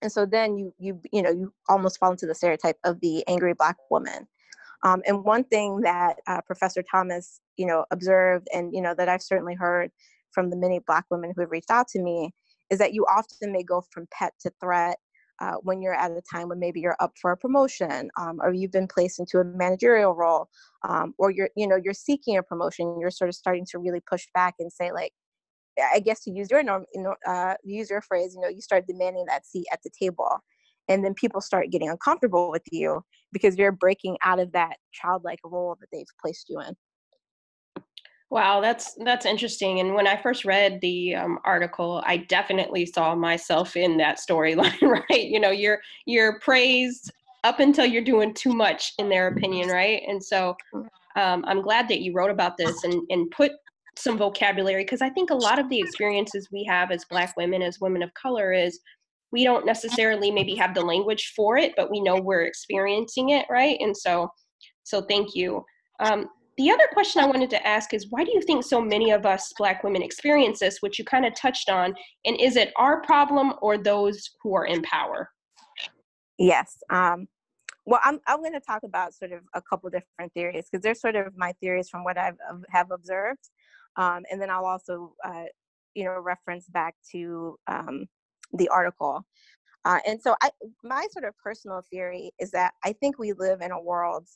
And 0.00 0.10
so 0.10 0.24
then 0.24 0.56
you 0.56 0.72
you 0.78 1.00
you 1.12 1.22
know 1.22 1.30
you 1.30 1.52
almost 1.68 1.98
fall 1.98 2.12
into 2.12 2.26
the 2.26 2.34
stereotype 2.34 2.78
of 2.84 3.00
the 3.00 3.26
angry 3.26 3.54
black 3.54 3.76
woman. 3.90 4.28
Um, 4.84 5.02
and 5.06 5.24
one 5.24 5.42
thing 5.44 5.80
that 5.80 6.18
uh, 6.28 6.40
professor 6.42 6.84
thomas 6.88 7.40
you 7.56 7.66
know 7.66 7.84
observed 7.90 8.46
and 8.54 8.72
you 8.72 8.80
know 8.80 8.94
that 8.94 9.08
i've 9.08 9.22
certainly 9.22 9.54
heard 9.54 9.90
from 10.30 10.50
the 10.50 10.56
many 10.56 10.78
black 10.78 11.04
women 11.10 11.32
who 11.34 11.40
have 11.40 11.50
reached 11.50 11.72
out 11.72 11.88
to 11.88 12.00
me 12.00 12.32
is 12.70 12.78
that 12.78 12.94
you 12.94 13.04
often 13.06 13.50
may 13.50 13.64
go 13.64 13.82
from 13.90 14.06
pet 14.12 14.34
to 14.40 14.52
threat 14.60 14.98
uh, 15.40 15.54
when 15.62 15.80
you're 15.80 15.94
at 15.94 16.10
a 16.10 16.22
time 16.30 16.48
when 16.48 16.58
maybe 16.58 16.80
you're 16.80 16.96
up 17.00 17.12
for 17.20 17.32
a 17.32 17.36
promotion 17.36 18.10
um, 18.18 18.38
or 18.42 18.52
you've 18.52 18.72
been 18.72 18.88
placed 18.88 19.18
into 19.18 19.38
a 19.38 19.44
managerial 19.44 20.14
role 20.14 20.48
um, 20.88 21.14
or 21.18 21.30
you're 21.30 21.50
you 21.56 21.66
know 21.66 21.76
you're 21.76 21.94
seeking 21.94 22.36
a 22.36 22.42
promotion 22.42 22.98
you're 23.00 23.10
sort 23.10 23.28
of 23.28 23.34
starting 23.34 23.66
to 23.70 23.78
really 23.78 24.00
push 24.08 24.26
back 24.34 24.54
and 24.58 24.72
say 24.72 24.92
like 24.92 25.12
I 25.94 26.00
guess 26.00 26.24
to 26.24 26.30
use 26.30 26.50
your 26.50 26.62
norm, 26.62 26.84
uh, 27.26 27.54
use 27.62 27.90
your 27.90 28.00
phrase, 28.00 28.34
you 28.34 28.40
know, 28.40 28.48
you 28.48 28.60
start 28.60 28.86
demanding 28.86 29.24
that 29.28 29.46
seat 29.46 29.66
at 29.72 29.80
the 29.82 29.90
table, 29.98 30.40
and 30.88 31.04
then 31.04 31.14
people 31.14 31.40
start 31.40 31.70
getting 31.70 31.88
uncomfortable 31.88 32.50
with 32.50 32.64
you 32.72 33.02
because 33.32 33.56
you're 33.56 33.72
breaking 33.72 34.16
out 34.24 34.38
of 34.38 34.52
that 34.52 34.76
childlike 34.92 35.40
role 35.44 35.76
that 35.80 35.88
they've 35.92 36.06
placed 36.20 36.48
you 36.48 36.60
in. 36.60 36.74
Wow, 38.30 38.60
that's 38.60 38.94
that's 39.04 39.24
interesting. 39.24 39.80
And 39.80 39.94
when 39.94 40.06
I 40.06 40.20
first 40.20 40.44
read 40.44 40.80
the 40.82 41.14
um, 41.14 41.38
article, 41.44 42.02
I 42.06 42.18
definitely 42.18 42.84
saw 42.84 43.14
myself 43.14 43.74
in 43.74 43.96
that 43.98 44.18
storyline. 44.18 44.76
Right? 44.82 45.24
You 45.24 45.40
know, 45.40 45.50
you're 45.50 45.80
you're 46.04 46.38
praised 46.40 47.10
up 47.44 47.60
until 47.60 47.86
you're 47.86 48.02
doing 48.02 48.34
too 48.34 48.52
much, 48.52 48.92
in 48.98 49.08
their 49.08 49.28
opinion, 49.28 49.68
right? 49.68 50.02
And 50.06 50.22
so, 50.22 50.56
mm. 50.74 50.86
um, 51.16 51.44
I'm 51.46 51.62
glad 51.62 51.88
that 51.88 52.00
you 52.00 52.12
wrote 52.12 52.30
about 52.30 52.58
this 52.58 52.84
and 52.84 53.00
and 53.08 53.30
put 53.30 53.52
some 53.96 54.18
vocabulary 54.18 54.84
because 54.84 55.02
I 55.02 55.10
think 55.10 55.30
a 55.30 55.34
lot 55.34 55.58
of 55.58 55.68
the 55.70 55.80
experiences 55.80 56.48
we 56.52 56.64
have 56.64 56.90
as 56.90 57.04
Black 57.06 57.34
women, 57.36 57.62
as 57.62 57.80
women 57.80 58.02
of 58.02 58.12
color, 58.14 58.52
is 58.52 58.78
we 59.32 59.44
don't 59.44 59.66
necessarily 59.66 60.30
maybe 60.30 60.54
have 60.54 60.74
the 60.74 60.82
language 60.82 61.32
for 61.34 61.56
it, 61.56 61.72
but 61.76 61.90
we 61.90 62.00
know 62.00 62.20
we're 62.20 62.42
experiencing 62.42 63.30
it, 63.30 63.46
right? 63.50 63.78
And 63.80 63.96
so, 63.96 64.30
so 64.84 65.02
thank 65.02 65.34
you. 65.34 65.64
Um, 66.00 66.28
the 66.58 66.72
other 66.72 66.88
question 66.92 67.22
I 67.22 67.26
wanted 67.26 67.50
to 67.50 67.66
ask 67.66 67.94
is 67.94 68.08
why 68.10 68.24
do 68.24 68.32
you 68.34 68.42
think 68.42 68.64
so 68.64 68.80
many 68.80 69.12
of 69.12 69.24
us 69.24 69.52
Black 69.56 69.84
women 69.84 70.02
experience 70.02 70.58
this, 70.58 70.82
which 70.82 70.98
you 70.98 71.04
kind 71.04 71.24
of 71.24 71.34
touched 71.34 71.70
on? 71.70 71.94
And 72.26 72.38
is 72.40 72.56
it 72.56 72.72
our 72.76 73.00
problem 73.02 73.54
or 73.62 73.78
those 73.78 74.28
who 74.42 74.54
are 74.56 74.66
in 74.66 74.82
power? 74.82 75.30
Yes. 76.36 76.76
Um, 76.90 77.28
well, 77.86 78.00
I'm, 78.02 78.18
I'm 78.26 78.40
going 78.40 78.52
to 78.54 78.60
talk 78.60 78.82
about 78.82 79.14
sort 79.14 79.30
of 79.30 79.40
a 79.54 79.62
couple 79.62 79.88
different 79.88 80.32
theories 80.34 80.66
because 80.70 80.82
they're 80.82 80.96
sort 80.96 81.14
of 81.14 81.32
my 81.36 81.52
theories 81.60 81.88
from 81.88 82.02
what 82.02 82.18
I've 82.18 82.36
have 82.70 82.90
observed. 82.90 83.48
Um, 83.96 84.24
and 84.30 84.42
then 84.42 84.50
I'll 84.50 84.66
also, 84.66 85.14
uh, 85.24 85.44
you 85.94 86.04
know, 86.04 86.18
reference 86.18 86.66
back 86.68 86.96
to 87.12 87.56
um, 87.68 88.06
the 88.52 88.68
article. 88.68 89.24
Uh, 89.84 90.00
and 90.06 90.20
so 90.20 90.34
I, 90.42 90.50
my 90.82 91.06
sort 91.12 91.24
of 91.24 91.38
personal 91.38 91.82
theory 91.88 92.32
is 92.40 92.50
that 92.50 92.74
I 92.84 92.92
think 92.94 93.16
we 93.16 93.32
live 93.32 93.60
in 93.60 93.70
a 93.70 93.80
world 93.80 94.26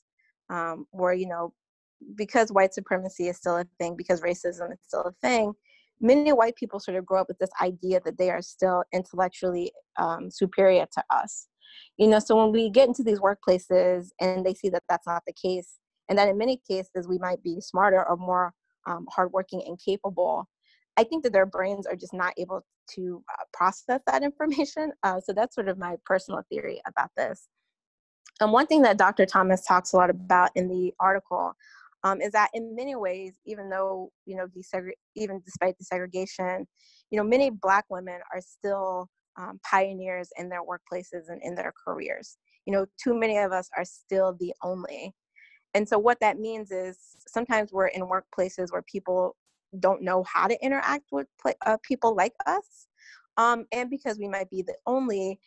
um, 0.50 0.86
where, 0.92 1.12
you 1.12 1.26
know, 1.26 1.52
because 2.16 2.50
white 2.50 2.74
supremacy 2.74 3.28
is 3.28 3.36
still 3.36 3.56
a 3.56 3.66
thing, 3.78 3.96
because 3.96 4.20
racism 4.20 4.72
is 4.72 4.78
still 4.86 5.02
a 5.02 5.12
thing, 5.20 5.52
many 6.00 6.32
white 6.32 6.56
people 6.56 6.80
sort 6.80 6.96
of 6.96 7.06
grow 7.06 7.20
up 7.20 7.28
with 7.28 7.38
this 7.38 7.50
idea 7.62 8.00
that 8.04 8.18
they 8.18 8.30
are 8.30 8.42
still 8.42 8.82
intellectually 8.92 9.72
um, 9.98 10.30
superior 10.30 10.86
to 10.92 11.02
us. 11.10 11.48
You 11.96 12.08
know, 12.08 12.18
so 12.18 12.36
when 12.36 12.52
we 12.52 12.70
get 12.70 12.88
into 12.88 13.02
these 13.02 13.20
workplaces 13.20 14.08
and 14.20 14.44
they 14.44 14.54
see 14.54 14.68
that 14.70 14.82
that's 14.88 15.06
not 15.06 15.22
the 15.26 15.32
case, 15.32 15.78
and 16.08 16.18
that 16.18 16.28
in 16.28 16.36
many 16.36 16.60
cases 16.68 17.08
we 17.08 17.18
might 17.18 17.42
be 17.42 17.60
smarter 17.60 18.06
or 18.06 18.16
more 18.16 18.52
um, 18.86 19.06
hardworking 19.10 19.62
and 19.66 19.80
capable, 19.82 20.48
I 20.96 21.04
think 21.04 21.22
that 21.22 21.32
their 21.32 21.46
brains 21.46 21.86
are 21.86 21.96
just 21.96 22.12
not 22.12 22.34
able 22.36 22.62
to 22.94 23.22
uh, 23.38 23.44
process 23.52 24.00
that 24.06 24.22
information. 24.30 24.92
Uh, 25.02 25.20
so 25.20 25.32
that's 25.32 25.54
sort 25.54 25.68
of 25.68 25.78
my 25.78 25.96
personal 26.04 26.42
theory 26.50 26.82
about 26.86 27.10
this. 27.16 27.48
And 28.40 28.52
one 28.52 28.66
thing 28.66 28.82
that 28.82 28.98
Dr. 28.98 29.26
Thomas 29.26 29.64
talks 29.64 29.92
a 29.92 29.96
lot 29.96 30.10
about 30.10 30.50
in 30.54 30.68
the 30.68 30.92
article 30.98 31.52
um, 32.04 32.20
is 32.20 32.32
that 32.32 32.50
in 32.54 32.74
many 32.74 32.96
ways, 32.96 33.34
even 33.46 33.70
though 33.70 34.10
you 34.26 34.36
know 34.36 34.46
even 35.16 35.40
despite 35.44 35.76
desegregation, 35.78 36.64
you 37.10 37.18
know 37.18 37.24
many 37.24 37.50
Black 37.50 37.84
women 37.90 38.20
are 38.32 38.40
still 38.40 39.08
um, 39.38 39.58
pioneers 39.68 40.28
in 40.38 40.48
their 40.48 40.62
workplaces 40.62 41.28
and 41.28 41.40
in 41.42 41.54
their 41.54 41.72
careers. 41.84 42.36
You 42.66 42.72
know, 42.72 42.86
too 43.02 43.18
many 43.18 43.38
of 43.38 43.52
us 43.52 43.68
are 43.76 43.84
still 43.84 44.36
the 44.38 44.52
only 44.62 45.14
and 45.74 45.88
so 45.88 45.98
what 45.98 46.20
that 46.20 46.38
means 46.38 46.70
is 46.70 46.98
sometimes 47.26 47.72
we're 47.72 47.86
in 47.86 48.02
workplaces 48.02 48.72
where 48.72 48.82
people 48.82 49.36
don't 49.80 50.02
know 50.02 50.22
how 50.24 50.46
to 50.46 50.64
interact 50.64 51.04
with 51.12 51.26
uh, 51.64 51.76
people 51.82 52.14
like 52.14 52.34
us 52.46 52.88
um, 53.38 53.64
and 53.72 53.88
because 53.88 54.18
we 54.18 54.28
might 54.28 54.50
be 54.50 54.62
the 54.62 54.76
only 54.86 55.38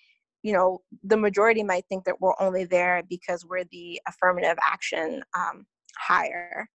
you 0.41 0.53
know 0.53 0.81
the 1.03 1.17
majority 1.17 1.63
might 1.63 1.85
think 1.89 2.05
that 2.05 2.19
we're 2.21 2.39
only 2.39 2.65
there 2.65 3.03
because 3.09 3.45
we're 3.45 3.65
the 3.71 3.99
affirmative 4.07 4.57
action 4.63 5.23
um, 5.37 5.65
hire 5.97 6.69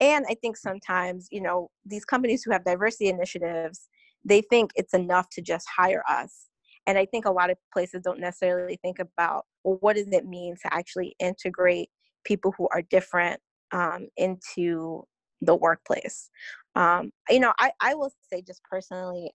and 0.00 0.24
i 0.28 0.34
think 0.34 0.56
sometimes 0.56 1.28
you 1.30 1.40
know 1.40 1.70
these 1.84 2.04
companies 2.04 2.42
who 2.42 2.50
have 2.50 2.64
diversity 2.64 3.08
initiatives 3.08 3.88
they 4.24 4.42
think 4.42 4.70
it's 4.74 4.94
enough 4.94 5.28
to 5.30 5.40
just 5.40 5.66
hire 5.74 6.02
us 6.08 6.46
and 6.86 6.98
i 6.98 7.04
think 7.04 7.24
a 7.24 7.32
lot 7.32 7.50
of 7.50 7.56
places 7.72 8.00
don't 8.02 8.20
necessarily 8.20 8.78
think 8.82 8.98
about 8.98 9.44
well 9.64 9.78
what 9.80 9.96
does 9.96 10.08
it 10.12 10.26
mean 10.26 10.54
to 10.62 10.72
actually 10.72 11.14
integrate 11.18 11.88
people 12.24 12.52
who 12.56 12.68
are 12.72 12.82
different 12.82 13.40
um, 13.72 14.08
into 14.16 15.04
the 15.40 15.54
workplace. 15.54 16.30
Um, 16.74 17.12
you 17.28 17.40
know, 17.40 17.52
I, 17.58 17.72
I 17.80 17.94
will 17.94 18.12
say 18.32 18.42
just 18.42 18.62
personally, 18.64 19.32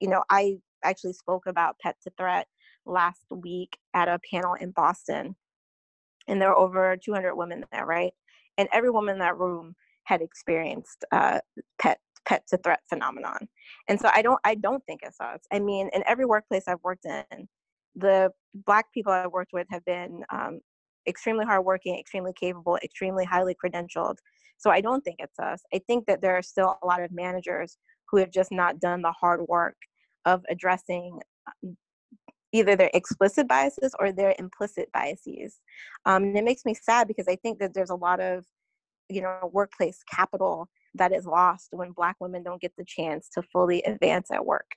you 0.00 0.08
know, 0.08 0.24
I 0.30 0.58
actually 0.84 1.12
spoke 1.12 1.46
about 1.46 1.78
Pet 1.80 1.96
to 2.04 2.12
Threat 2.16 2.46
last 2.86 3.24
week 3.30 3.76
at 3.94 4.08
a 4.08 4.18
panel 4.30 4.54
in 4.54 4.70
Boston, 4.70 5.36
and 6.26 6.40
there 6.40 6.50
were 6.50 6.56
over 6.56 6.96
200 6.96 7.34
women 7.34 7.64
there, 7.72 7.86
right? 7.86 8.12
And 8.58 8.68
every 8.72 8.90
woman 8.90 9.14
in 9.14 9.18
that 9.20 9.38
room 9.38 9.74
had 10.04 10.20
experienced 10.20 11.04
uh, 11.12 11.40
pet 11.80 11.98
pet 12.26 12.42
to 12.48 12.58
threat 12.58 12.80
phenomenon. 12.88 13.48
And 13.88 13.98
so 13.98 14.10
I 14.12 14.22
don't 14.22 14.40
I 14.44 14.54
don't 14.54 14.84
think 14.84 15.00
it's 15.02 15.20
us. 15.20 15.40
I 15.52 15.58
mean, 15.58 15.88
in 15.94 16.02
every 16.06 16.26
workplace 16.26 16.64
I've 16.66 16.82
worked 16.82 17.06
in, 17.06 17.48
the 17.94 18.30
black 18.66 18.86
people 18.92 19.12
I've 19.12 19.32
worked 19.32 19.52
with 19.52 19.66
have 19.70 19.84
been 19.84 20.22
um, 20.30 20.60
extremely 21.06 21.44
hardworking, 21.44 21.98
extremely 21.98 22.32
capable, 22.38 22.78
extremely 22.82 23.24
highly 23.24 23.56
credentialed. 23.62 24.16
So 24.58 24.70
I 24.70 24.80
don't 24.80 25.02
think 25.02 25.16
it's 25.20 25.38
us. 25.38 25.62
I 25.72 25.80
think 25.86 26.06
that 26.06 26.20
there 26.20 26.36
are 26.36 26.42
still 26.42 26.76
a 26.82 26.86
lot 26.86 27.02
of 27.02 27.10
managers 27.12 27.78
who 28.10 28.18
have 28.18 28.30
just 28.30 28.50
not 28.50 28.80
done 28.80 29.02
the 29.02 29.12
hard 29.12 29.40
work 29.48 29.76
of 30.24 30.42
addressing 30.50 31.20
um, 31.64 31.76
either 32.52 32.76
their 32.76 32.90
explicit 32.94 33.46
biases 33.46 33.94
or 33.98 34.12
their 34.12 34.34
implicit 34.38 34.90
biases. 34.92 35.60
Um, 36.06 36.24
and 36.24 36.36
it 36.36 36.44
makes 36.44 36.64
me 36.64 36.74
sad 36.74 37.08
because 37.08 37.28
I 37.28 37.36
think 37.36 37.58
that 37.58 37.74
there's 37.74 37.90
a 37.90 37.94
lot 37.94 38.20
of, 38.20 38.44
you 39.08 39.20
know, 39.20 39.50
workplace 39.52 40.02
capital 40.10 40.68
that 40.94 41.12
is 41.12 41.26
lost 41.26 41.68
when 41.72 41.92
Black 41.92 42.16
women 42.20 42.42
don't 42.42 42.60
get 42.60 42.72
the 42.76 42.84
chance 42.84 43.28
to 43.34 43.42
fully 43.42 43.82
advance 43.82 44.30
at 44.32 44.44
work. 44.44 44.70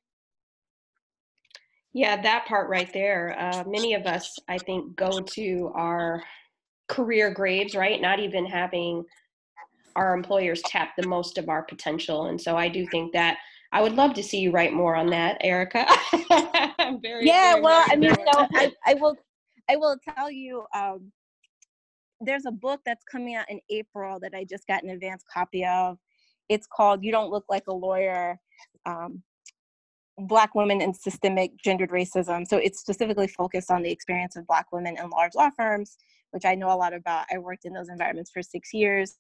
Yeah, 1.94 2.22
that 2.22 2.46
part 2.46 2.70
right 2.70 2.92
there. 2.94 3.36
Uh, 3.38 3.64
many 3.68 3.94
of 3.94 4.06
us, 4.06 4.38
I 4.48 4.58
think, 4.58 4.96
go 4.96 5.20
to 5.20 5.72
our 5.76 6.24
career 6.88 7.32
graves, 7.34 7.76
right? 7.76 8.00
Not 8.02 8.20
even 8.20 8.46
having 8.46 9.04
our 9.96 10.14
employers 10.14 10.62
tap 10.66 10.92
the 10.98 11.08
most 11.08 11.38
of 11.38 11.50
our 11.50 11.64
potential. 11.64 12.28
And 12.28 12.40
so 12.40 12.56
I 12.56 12.70
do 12.70 12.86
think 12.88 13.12
that 13.12 13.38
I 13.72 13.82
would 13.82 13.94
love 13.94 14.14
to 14.16 14.24
see 14.24 14.40
you 14.40 14.52
write 14.52 14.74
more 14.74 14.96
on 14.96 15.08
that, 15.08 15.38
Erika. 15.42 15.86
very, 17.02 17.26
yeah, 17.26 17.54
very, 17.54 17.62
well, 17.62 17.86
I 17.90 17.96
mean, 17.96 18.12
know, 18.12 18.48
I, 18.54 18.74
I 18.86 18.94
will, 18.96 19.16
I 19.70 19.78
will 19.78 19.96
tell 20.16 20.30
you, 20.30 20.66
um, 20.76 21.12
there's 22.20 22.46
a 22.46 22.52
book 22.52 22.82
that's 22.86 23.04
coming 23.10 23.36
out 23.36 23.50
in 23.50 23.60
April 23.70 24.20
that 24.20 24.34
I 24.36 24.44
just 24.44 24.68
got 24.68 24.84
an 24.84 24.90
advance 24.90 25.24
copy 25.32 25.66
of. 25.66 25.98
It's 26.50 26.68
called 26.68 27.04
"You 27.04 27.12
Don't 27.12 27.32
Look 27.32 27.46
Like 27.50 27.68
a 27.68 27.74
Lawyer." 27.74 28.40
Um, 28.86 29.24
Black 30.18 30.54
women 30.54 30.82
and 30.82 30.96
systemic 30.96 31.52
gendered 31.64 31.90
racism. 31.90 32.46
So 32.46 32.58
it's 32.58 32.80
specifically 32.80 33.28
focused 33.28 33.72
on 33.72 33.82
the 33.82 33.92
experience 33.92 34.36
of 34.36 34.46
Black 34.46 34.72
women 34.72 34.98
in 35.00 35.10
large 35.10 35.32
law 35.34 35.50
firms, 35.56 35.98
which 36.32 36.46
I 36.46 36.54
know 36.54 36.68
a 36.68 36.76
lot 36.76 36.94
about. 36.94 37.26
I 37.34 37.40
worked 37.40 37.66
in 37.66 37.74
those 37.74 37.90
environments 37.90 38.30
for 38.30 38.44
six 38.44 38.74
years. 38.74 39.16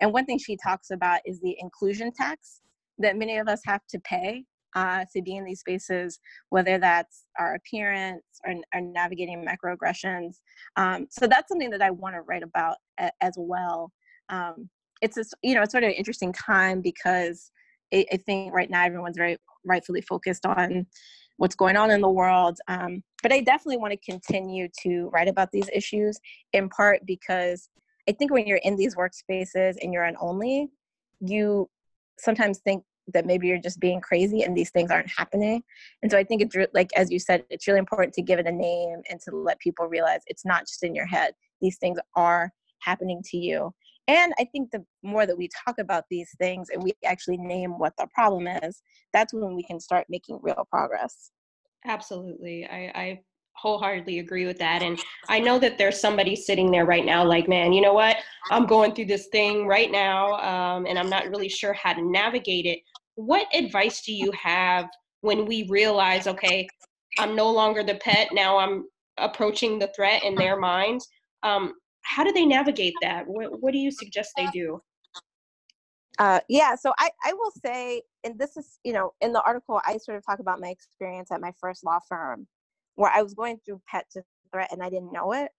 And 0.00 0.12
one 0.12 0.24
thing 0.24 0.38
she 0.38 0.56
talks 0.56 0.92
about 0.92 1.20
is 1.26 1.40
the 1.40 1.56
inclusion 1.60 2.10
tax 2.12 2.60
that 3.00 3.16
many 3.16 3.38
of 3.38 3.48
us 3.48 3.60
have 3.64 3.80
to 3.88 3.98
pay 4.00 4.44
uh, 4.76 5.04
to 5.12 5.22
be 5.22 5.36
in 5.36 5.44
these 5.44 5.60
spaces, 5.60 6.20
whether 6.50 6.78
that's 6.78 7.24
our 7.38 7.54
appearance 7.54 8.22
or, 8.46 8.54
or 8.74 8.80
navigating 8.80 9.44
microaggressions. 9.44 10.36
Um, 10.76 11.06
so 11.10 11.26
that's 11.26 11.48
something 11.48 11.70
that 11.70 11.82
I 11.82 11.90
want 11.90 12.14
to 12.14 12.22
write 12.22 12.42
about 12.42 12.76
a, 12.98 13.10
as 13.20 13.34
well. 13.36 13.92
Um, 14.28 14.68
it's 15.02 15.16
a, 15.16 15.24
you 15.42 15.54
know, 15.54 15.62
it's 15.62 15.72
sort 15.72 15.84
of 15.84 15.88
an 15.90 15.96
interesting 15.96 16.32
time 16.32 16.82
because 16.82 17.50
I, 17.92 18.06
I, 18.12 18.16
think 18.18 18.54
right 18.54 18.70
now 18.70 18.84
everyone's 18.84 19.16
very 19.16 19.38
rightfully 19.64 20.02
focused 20.02 20.46
on 20.46 20.86
what's 21.38 21.56
going 21.56 21.76
on 21.76 21.90
in 21.90 22.00
the 22.00 22.08
world. 22.08 22.58
Um, 22.68 23.02
but 23.22 23.32
I 23.32 23.40
definitely 23.40 23.78
want 23.78 23.92
to 23.92 24.10
continue 24.10 24.68
to 24.82 25.10
write 25.12 25.26
about 25.26 25.50
these 25.50 25.68
issues 25.72 26.18
in 26.52 26.68
part 26.68 27.00
because 27.06 27.68
I 28.08 28.12
think 28.12 28.30
when 28.30 28.46
you're 28.46 28.60
in 28.62 28.76
these 28.76 28.94
workspaces 28.94 29.76
and 29.82 29.92
you're 29.92 30.04
an 30.04 30.16
only, 30.20 30.68
you 31.20 31.68
sometimes 32.18 32.58
think 32.58 32.84
that 33.08 33.26
maybe 33.26 33.46
you're 33.46 33.58
just 33.58 33.80
being 33.80 34.00
crazy 34.00 34.42
and 34.42 34.56
these 34.56 34.70
things 34.70 34.90
aren't 34.90 35.10
happening. 35.10 35.62
And 36.02 36.10
so 36.10 36.18
I 36.18 36.24
think 36.24 36.42
it's 36.42 36.54
re- 36.54 36.66
like, 36.74 36.90
as 36.96 37.10
you 37.10 37.18
said, 37.18 37.44
it's 37.50 37.66
really 37.66 37.78
important 37.78 38.14
to 38.14 38.22
give 38.22 38.38
it 38.38 38.46
a 38.46 38.52
name 38.52 39.00
and 39.10 39.20
to 39.22 39.36
let 39.36 39.58
people 39.58 39.86
realize 39.86 40.20
it's 40.26 40.44
not 40.44 40.66
just 40.66 40.82
in 40.82 40.94
your 40.94 41.06
head. 41.06 41.34
These 41.60 41.78
things 41.78 41.98
are 42.16 42.52
happening 42.80 43.22
to 43.30 43.36
you. 43.36 43.72
And 44.08 44.32
I 44.38 44.44
think 44.44 44.70
the 44.70 44.84
more 45.02 45.26
that 45.26 45.38
we 45.38 45.48
talk 45.66 45.78
about 45.78 46.04
these 46.10 46.30
things 46.38 46.68
and 46.70 46.82
we 46.82 46.92
actually 47.04 47.36
name 47.36 47.78
what 47.78 47.92
the 47.96 48.08
problem 48.12 48.46
is, 48.48 48.82
that's 49.12 49.32
when 49.32 49.54
we 49.54 49.62
can 49.62 49.78
start 49.78 50.06
making 50.08 50.40
real 50.42 50.66
progress. 50.70 51.30
Absolutely. 51.84 52.66
I, 52.66 52.92
I 52.94 53.20
wholeheartedly 53.60 54.18
agree 54.20 54.46
with 54.46 54.58
that. 54.58 54.82
And 54.82 54.98
I 55.28 55.38
know 55.38 55.58
that 55.58 55.76
there's 55.76 56.00
somebody 56.00 56.34
sitting 56.34 56.70
there 56.70 56.86
right 56.86 57.04
now, 57.04 57.24
like, 57.24 57.48
man, 57.48 57.72
you 57.72 57.80
know 57.80 57.92
what? 57.92 58.16
I'm 58.50 58.66
going 58.66 58.94
through 58.94 59.06
this 59.06 59.26
thing 59.26 59.66
right 59.66 59.90
now, 59.90 60.34
um, 60.34 60.86
and 60.86 60.98
I'm 60.98 61.10
not 61.10 61.28
really 61.28 61.48
sure 61.48 61.74
how 61.74 61.92
to 61.92 62.02
navigate 62.02 62.66
it. 62.66 62.80
What 63.16 63.46
advice 63.54 64.02
do 64.02 64.12
you 64.12 64.32
have 64.32 64.88
when 65.20 65.44
we 65.44 65.66
realize, 65.68 66.26
okay, 66.26 66.66
I'm 67.18 67.36
no 67.36 67.50
longer 67.50 67.82
the 67.82 67.96
pet, 67.96 68.28
now 68.32 68.56
I'm 68.56 68.86
approaching 69.18 69.78
the 69.78 69.92
threat 69.94 70.24
in 70.24 70.34
their 70.34 70.58
minds? 70.58 71.06
Um, 71.42 71.74
how 72.02 72.24
do 72.24 72.32
they 72.32 72.46
navigate 72.46 72.94
that? 73.02 73.24
What, 73.26 73.60
what 73.60 73.72
do 73.72 73.78
you 73.78 73.90
suggest 73.90 74.30
they 74.36 74.46
do? 74.46 74.80
Uh, 76.18 76.40
yeah, 76.48 76.74
so 76.74 76.92
I, 76.98 77.10
I 77.24 77.32
will 77.34 77.52
say, 77.64 78.02
and 78.24 78.38
this 78.38 78.56
is, 78.56 78.78
you 78.84 78.92
know, 78.92 79.12
in 79.20 79.32
the 79.32 79.42
article, 79.42 79.80
I 79.86 79.98
sort 79.98 80.16
of 80.16 80.24
talk 80.24 80.38
about 80.38 80.60
my 80.60 80.68
experience 80.68 81.30
at 81.30 81.40
my 81.40 81.52
first 81.60 81.84
law 81.84 81.98
firm 82.08 82.46
where 83.00 83.10
I 83.10 83.22
was 83.22 83.32
going 83.32 83.58
through 83.64 83.80
pet 83.88 84.04
to 84.12 84.22
threat 84.52 84.70
and 84.70 84.82
I 84.82 84.90
didn't 84.90 85.12
know 85.12 85.32
it. 85.32 85.50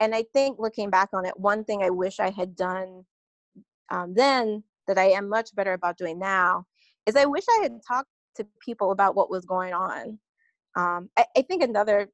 And 0.00 0.12
I 0.12 0.24
think 0.32 0.58
looking 0.58 0.90
back 0.90 1.10
on 1.12 1.24
it, 1.24 1.38
one 1.38 1.62
thing 1.62 1.84
I 1.84 1.90
wish 1.90 2.18
I 2.18 2.30
had 2.30 2.56
done 2.56 3.04
um, 3.90 4.12
then 4.14 4.64
that 4.88 4.98
I 4.98 5.10
am 5.10 5.28
much 5.28 5.54
better 5.54 5.72
about 5.72 5.98
doing 5.98 6.18
now 6.18 6.66
is 7.06 7.14
I 7.14 7.26
wish 7.26 7.44
I 7.48 7.62
had 7.62 7.80
talked 7.86 8.08
to 8.36 8.46
people 8.60 8.90
about 8.90 9.14
what 9.14 9.30
was 9.30 9.44
going 9.44 9.72
on. 9.72 10.18
Um, 10.76 11.10
I, 11.16 11.26
I 11.36 11.42
think 11.42 11.62
another 11.62 12.08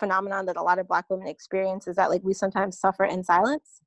phenomenon 0.00 0.46
that 0.46 0.56
a 0.56 0.62
lot 0.62 0.80
of 0.80 0.88
Black 0.88 1.04
women 1.08 1.28
experience 1.28 1.86
is 1.86 1.94
that 1.94 2.10
like 2.10 2.22
we 2.24 2.34
sometimes 2.34 2.80
suffer 2.80 3.04
in 3.04 3.22
silence. 3.22 3.80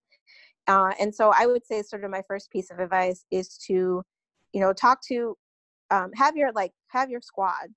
Uh, 0.67 0.93
and 1.02 1.13
so 1.13 1.34
I 1.38 1.47
would 1.47 1.65
say 1.65 1.82
sort 1.82 2.06
of 2.06 2.12
my 2.12 2.21
first 2.30 2.49
piece 2.49 2.71
of 2.71 2.80
advice 2.80 3.25
is 3.30 3.58
to, 3.67 4.04
you 4.54 4.62
know, 4.62 4.71
talk 4.71 5.02
to, 5.08 5.36
um, 5.91 6.12
have 6.15 6.38
your 6.38 6.54
like 6.54 6.71
have 6.88 7.10
your 7.10 7.21
squad. 7.21 7.67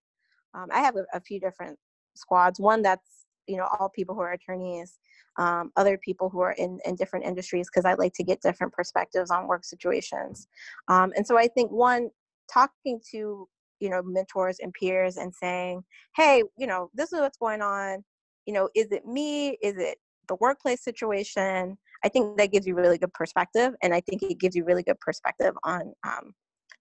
Um, 0.55 0.68
I 0.70 0.81
have 0.81 0.96
a, 0.96 1.07
a, 1.14 1.20
few 1.20 1.40
different 1.40 1.79
squads. 2.14 2.61
One 2.61 2.83
that's 2.83 3.27
you 3.46 3.57
know 3.57 3.66
all 3.79 3.88
people 3.88 4.14
who 4.14 4.20
are 4.20 4.33
attorneys, 4.33 4.98
um, 5.38 5.72
other 5.77 5.98
people 5.98 6.29
who 6.29 6.40
are 6.40 6.53
in 6.53 6.79
in 6.85 6.96
different 6.96 7.25
industries 7.25 7.68
because 7.68 7.85
I 7.85 7.94
like 7.94 8.12
to 8.14 8.25
get 8.25 8.42
different 8.42 8.72
perspectives 8.72 9.31
on 9.31 9.46
work 9.46 9.64
situations. 9.64 10.46
Um, 10.88 11.12
and 11.16 11.27
so 11.27 11.38
I 11.38 11.48
think 11.48 11.70
one 11.70 12.11
talking 12.53 13.01
to 13.12 13.48
you 13.81 13.90
know 13.90 14.03
mentors 14.03 14.59
and 14.61 14.72
peers 14.72 15.16
and 15.16 15.35
saying, 15.35 15.83
hey, 16.16 16.42
you 16.57 16.66
know 16.66 16.90
this 16.94 17.12
is 17.12 17.20
what's 17.20 17.38
going 17.38 17.62
on. 17.62 18.05
You 18.46 18.55
know, 18.55 18.68
is 18.75 18.90
it 18.92 19.07
me? 19.07 19.59
Is 19.62 19.77
it 19.77 19.98
the 20.29 20.37
workplace 20.40 20.83
situation? 20.83 21.79
I 22.05 22.09
think 22.09 22.37
that 22.37 22.51
gives 22.51 22.66
you 22.66 22.75
really 22.75 22.98
good 22.98 23.12
perspective, 23.12 23.75
and 23.83 23.94
I 23.94 24.01
think 24.01 24.22
it 24.22 24.40
gives 24.40 24.57
you 24.57 24.64
really 24.64 24.83
good 24.83 24.98
perspective 25.01 25.55
on 25.64 25.92
um, 26.05 26.33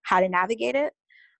how 0.03 0.19
to 0.19 0.27
navigate 0.27 0.75
it 0.75 0.93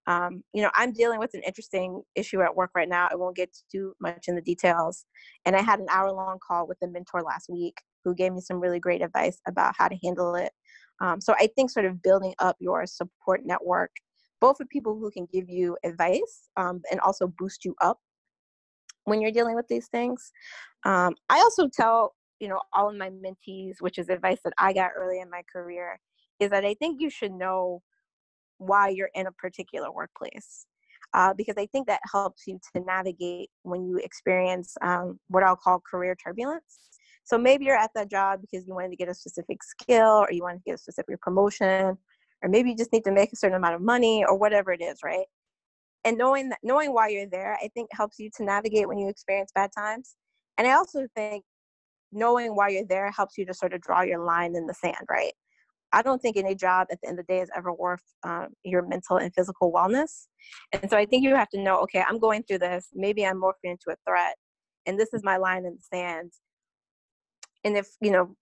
um, 0.07 0.43
you 0.53 0.61
know, 0.61 0.71
I'm 0.73 0.93
dealing 0.93 1.19
with 1.19 1.33
an 1.33 1.41
interesting 1.45 2.01
issue 2.15 2.41
at 2.41 2.55
work 2.55 2.71
right 2.75 2.89
now. 2.89 3.07
I 3.11 3.15
won't 3.15 3.35
get 3.35 3.55
too 3.71 3.93
much 4.01 4.25
in 4.27 4.35
the 4.35 4.41
details. 4.41 5.05
And 5.45 5.55
I 5.55 5.61
had 5.61 5.79
an 5.79 5.87
hour 5.89 6.11
long 6.11 6.39
call 6.45 6.67
with 6.67 6.77
a 6.83 6.87
mentor 6.87 7.21
last 7.21 7.49
week 7.49 7.77
who 8.03 8.15
gave 8.15 8.33
me 8.33 8.41
some 8.41 8.59
really 8.59 8.79
great 8.79 9.01
advice 9.01 9.39
about 9.47 9.75
how 9.77 9.87
to 9.87 9.97
handle 10.03 10.35
it. 10.35 10.51
Um, 11.01 11.21
so 11.21 11.33
I 11.39 11.47
think 11.55 11.69
sort 11.69 11.85
of 11.85 12.01
building 12.01 12.33
up 12.39 12.55
your 12.59 12.85
support 12.85 13.41
network, 13.45 13.91
both 14.39 14.57
for 14.57 14.65
people 14.65 14.97
who 14.97 15.11
can 15.11 15.27
give 15.31 15.49
you 15.49 15.77
advice 15.83 16.49
um, 16.57 16.81
and 16.91 16.99
also 16.99 17.31
boost 17.37 17.63
you 17.63 17.75
up 17.81 17.99
when 19.05 19.21
you're 19.21 19.31
dealing 19.31 19.55
with 19.55 19.67
these 19.67 19.87
things. 19.87 20.31
Um, 20.83 21.15
I 21.29 21.39
also 21.39 21.67
tell, 21.67 22.15
you 22.39 22.47
know, 22.47 22.59
all 22.73 22.89
of 22.89 22.95
my 22.95 23.09
mentees, 23.09 23.75
which 23.79 23.99
is 23.99 24.09
advice 24.09 24.39
that 24.43 24.53
I 24.57 24.73
got 24.73 24.91
early 24.97 25.19
in 25.19 25.29
my 25.29 25.43
career, 25.51 25.99
is 26.39 26.49
that 26.49 26.65
I 26.65 26.73
think 26.75 27.01
you 27.01 27.09
should 27.09 27.31
know 27.31 27.81
why 28.61 28.89
you're 28.89 29.09
in 29.15 29.27
a 29.27 29.31
particular 29.31 29.91
workplace. 29.91 30.65
Uh, 31.13 31.33
because 31.33 31.55
I 31.57 31.65
think 31.65 31.87
that 31.87 31.99
helps 32.09 32.43
you 32.47 32.57
to 32.73 32.81
navigate 32.81 33.49
when 33.63 33.85
you 33.85 33.97
experience 33.97 34.77
um, 34.81 35.19
what 35.27 35.43
I'll 35.43 35.57
call 35.57 35.81
career 35.81 36.15
turbulence. 36.15 36.79
So 37.25 37.37
maybe 37.37 37.65
you're 37.65 37.77
at 37.77 37.91
that 37.95 38.09
job 38.09 38.39
because 38.41 38.65
you 38.65 38.73
wanted 38.73 38.91
to 38.91 38.95
get 38.95 39.09
a 39.09 39.13
specific 39.13 39.61
skill 39.61 40.25
or 40.25 40.31
you 40.31 40.41
wanted 40.41 40.59
to 40.59 40.63
get 40.65 40.75
a 40.75 40.77
specific 40.77 41.19
promotion, 41.21 41.97
or 42.41 42.49
maybe 42.49 42.69
you 42.69 42.77
just 42.77 42.93
need 42.93 43.03
to 43.03 43.11
make 43.11 43.33
a 43.33 43.35
certain 43.35 43.57
amount 43.57 43.75
of 43.75 43.81
money 43.81 44.23
or 44.25 44.37
whatever 44.37 44.71
it 44.71 44.81
is, 44.81 44.99
right? 45.03 45.25
And 46.05 46.17
knowing 46.17 46.49
that, 46.49 46.59
knowing 46.63 46.93
why 46.93 47.09
you're 47.09 47.27
there, 47.29 47.57
I 47.61 47.69
think 47.73 47.89
helps 47.91 48.17
you 48.17 48.29
to 48.37 48.43
navigate 48.43 48.87
when 48.87 48.97
you 48.97 49.09
experience 49.09 49.51
bad 49.53 49.71
times. 49.77 50.15
And 50.57 50.67
I 50.67 50.73
also 50.73 51.07
think 51.15 51.43
knowing 52.11 52.55
why 52.55 52.69
you're 52.69 52.85
there 52.85 53.11
helps 53.11 53.37
you 53.37 53.45
to 53.45 53.53
sort 53.53 53.73
of 53.73 53.81
draw 53.81 54.01
your 54.01 54.23
line 54.23 54.55
in 54.55 54.65
the 54.65 54.73
sand, 54.73 55.05
right? 55.09 55.33
I 55.93 56.01
don't 56.01 56.21
think 56.21 56.37
any 56.37 56.55
job 56.55 56.87
at 56.91 56.99
the 57.01 57.09
end 57.09 57.19
of 57.19 57.27
the 57.27 57.33
day 57.33 57.41
is 57.41 57.49
ever 57.55 57.73
worth 57.73 58.03
um, 58.23 58.47
your 58.63 58.81
mental 58.87 59.17
and 59.17 59.33
physical 59.33 59.71
wellness. 59.71 60.27
And 60.71 60.89
so 60.89 60.97
I 60.97 61.05
think 61.05 61.23
you 61.23 61.35
have 61.35 61.49
to 61.49 61.61
know, 61.61 61.79
okay, 61.81 62.03
I'm 62.07 62.19
going 62.19 62.43
through 62.43 62.59
this. 62.59 62.87
Maybe 62.93 63.25
I'm 63.25 63.41
morphing 63.41 63.71
into 63.71 63.89
a 63.89 63.95
threat, 64.07 64.35
and 64.85 64.99
this 64.99 65.13
is 65.13 65.23
my 65.23 65.37
line 65.37 65.65
in 65.65 65.75
the 65.75 65.81
sand. 65.81 66.31
And 67.63 67.77
if 67.77 67.89
you 68.01 68.11
know 68.11 68.35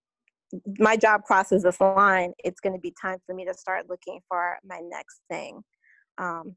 my 0.78 0.96
job 0.96 1.22
crosses 1.24 1.62
this 1.62 1.80
line, 1.80 2.32
it's 2.44 2.60
going 2.60 2.74
to 2.74 2.80
be 2.80 2.94
time 3.00 3.18
for 3.26 3.34
me 3.34 3.44
to 3.44 3.54
start 3.54 3.88
looking 3.88 4.20
for 4.28 4.58
my 4.64 4.80
next 4.82 5.20
thing. 5.30 5.62
Um, 6.18 6.56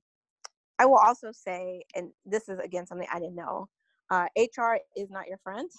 I 0.79 0.86
will 0.86 0.97
also 0.97 1.32
say, 1.32 1.84
and 1.95 2.10
this 2.25 2.49
is 2.49 2.60
again 2.60 2.86
something 2.86 3.08
I 3.12 3.19
didn't 3.19 3.36
know, 3.36 3.67
uh, 4.10 4.27
HR 4.38 4.77
is 4.95 5.10
not 5.10 5.27
your 5.27 5.38
friend. 5.43 5.69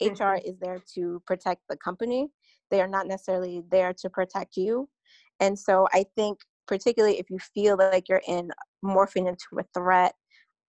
HR 0.00 0.06
mm-hmm. 0.06 0.48
is 0.48 0.58
there 0.58 0.82
to 0.94 1.22
protect 1.26 1.62
the 1.68 1.76
company. 1.76 2.28
They 2.70 2.80
are 2.80 2.88
not 2.88 3.06
necessarily 3.06 3.62
there 3.70 3.92
to 3.94 4.10
protect 4.10 4.56
you. 4.56 4.88
And 5.40 5.58
so 5.58 5.88
I 5.92 6.04
think, 6.16 6.38
particularly 6.66 7.18
if 7.18 7.30
you 7.30 7.38
feel 7.38 7.76
like 7.76 8.08
you're 8.08 8.22
in 8.28 8.50
morphing 8.84 9.28
into 9.28 9.46
a 9.58 9.64
threat, 9.74 10.14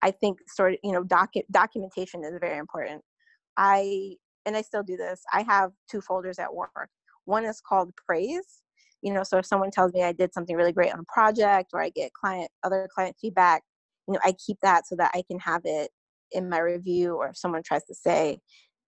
I 0.02 0.12
think 0.12 0.40
sort 0.48 0.74
of, 0.74 0.80
you 0.84 0.92
know, 0.92 1.04
docu- 1.04 1.46
documentation 1.52 2.24
is 2.24 2.34
very 2.40 2.58
important. 2.58 3.02
I 3.58 4.16
and 4.46 4.58
I 4.58 4.62
still 4.62 4.82
do 4.82 4.98
this. 4.98 5.22
I 5.32 5.44
have 5.44 5.72
two 5.90 6.02
folders 6.02 6.40
at 6.40 6.54
work. 6.54 6.90
One 7.26 7.46
is 7.46 7.62
called 7.62 7.92
praise. 8.08 8.62
You 9.04 9.14
know, 9.14 9.24
so 9.24 9.38
if 9.38 9.46
someone 9.46 9.72
tells 9.72 9.94
me 9.94 10.04
I 10.04 10.12
did 10.12 10.34
something 10.34 10.56
really 10.56 10.72
great 10.72 10.94
on 10.94 11.00
a 11.00 11.14
project 11.14 11.72
or 11.74 11.82
I 11.82 11.90
get 11.90 12.14
client 12.14 12.50
other 12.64 12.88
client 12.94 13.16
feedback, 13.20 13.64
you 14.08 14.14
know, 14.14 14.20
I 14.24 14.34
keep 14.46 14.58
that 14.62 14.88
so 14.88 14.96
that 14.96 15.12
I 15.14 15.24
can 15.28 15.40
have 15.40 15.62
it 15.66 15.90
in 16.32 16.50
my 16.50 16.60
review 16.60 17.16
or 17.16 17.30
if 17.30 17.38
someone 17.38 17.64
tries 17.64 17.86
to 17.86 17.96
say, 17.96 18.40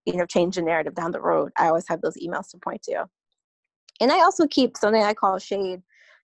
you 0.06 0.16
know, 0.16 0.26
change 0.26 0.56
the 0.56 0.62
narrative 0.62 0.96
down 0.96 1.12
the 1.12 1.22
road, 1.22 1.52
I 1.58 1.68
always 1.68 1.88
have 1.88 2.02
those 2.02 2.18
emails 2.18 2.50
to 2.52 2.58
point 2.58 2.84
to. 2.84 3.06
And 4.02 4.12
I 4.12 4.20
also 4.20 4.48
keep 4.48 4.76
something 4.78 5.02
I 5.02 5.14
call 5.14 5.38
shade, 5.40 5.82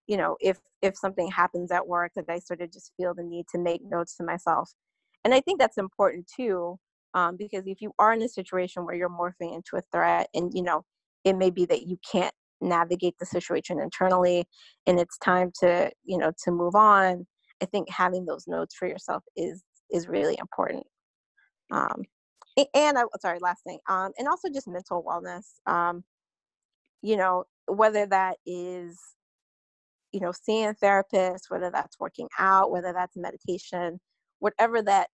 you 0.07 0.17
know, 0.17 0.37
if 0.39 0.59
if 0.81 0.97
something 0.97 1.29
happens 1.29 1.71
at 1.71 1.87
work 1.87 2.13
that 2.15 2.25
I 2.29 2.39
sort 2.39 2.61
of 2.61 2.71
just 2.71 2.93
feel 2.97 3.13
the 3.13 3.23
need 3.23 3.45
to 3.51 3.57
make 3.57 3.81
notes 3.83 4.15
to 4.17 4.23
myself. 4.23 4.71
And 5.25 5.33
I 5.33 5.41
think 5.41 5.59
that's 5.59 5.77
important 5.77 6.29
too, 6.33 6.79
um, 7.13 7.35
because 7.37 7.67
if 7.67 7.81
you 7.81 7.91
are 7.99 8.13
in 8.13 8.21
a 8.21 8.29
situation 8.29 8.85
where 8.85 8.95
you're 8.95 9.09
morphing 9.09 9.55
into 9.55 9.75
a 9.75 9.81
threat 9.91 10.29
and, 10.33 10.53
you 10.53 10.63
know, 10.63 10.85
it 11.25 11.35
may 11.35 11.49
be 11.49 11.65
that 11.65 11.87
you 11.87 11.97
can't 12.09 12.33
navigate 12.61 13.15
the 13.19 13.25
situation 13.25 13.79
internally 13.79 14.45
and 14.87 14.99
it's 14.99 15.17
time 15.17 15.51
to, 15.59 15.91
you 16.05 16.17
know, 16.17 16.31
to 16.45 16.51
move 16.51 16.75
on, 16.75 17.27
I 17.61 17.65
think 17.65 17.89
having 17.89 18.25
those 18.25 18.47
notes 18.47 18.75
for 18.75 18.87
yourself 18.87 19.23
is 19.35 19.63
is 19.91 20.07
really 20.07 20.37
important. 20.39 20.85
Um, 21.71 22.03
and 22.73 22.97
I 22.97 23.03
sorry, 23.19 23.39
last 23.39 23.63
thing, 23.63 23.79
um, 23.87 24.11
and 24.17 24.27
also 24.27 24.49
just 24.49 24.67
mental 24.67 25.03
wellness. 25.03 25.45
Um, 25.71 26.03
you 27.01 27.15
know, 27.17 27.45
whether 27.67 28.05
that 28.07 28.37
is 28.45 28.97
you 30.11 30.19
know 30.19 30.31
seeing 30.31 30.67
a 30.67 30.73
therapist 30.73 31.45
whether 31.49 31.69
that's 31.69 31.99
working 31.99 32.27
out 32.37 32.71
whether 32.71 32.93
that's 32.93 33.15
meditation 33.15 33.99
whatever 34.39 34.81
that 34.81 35.09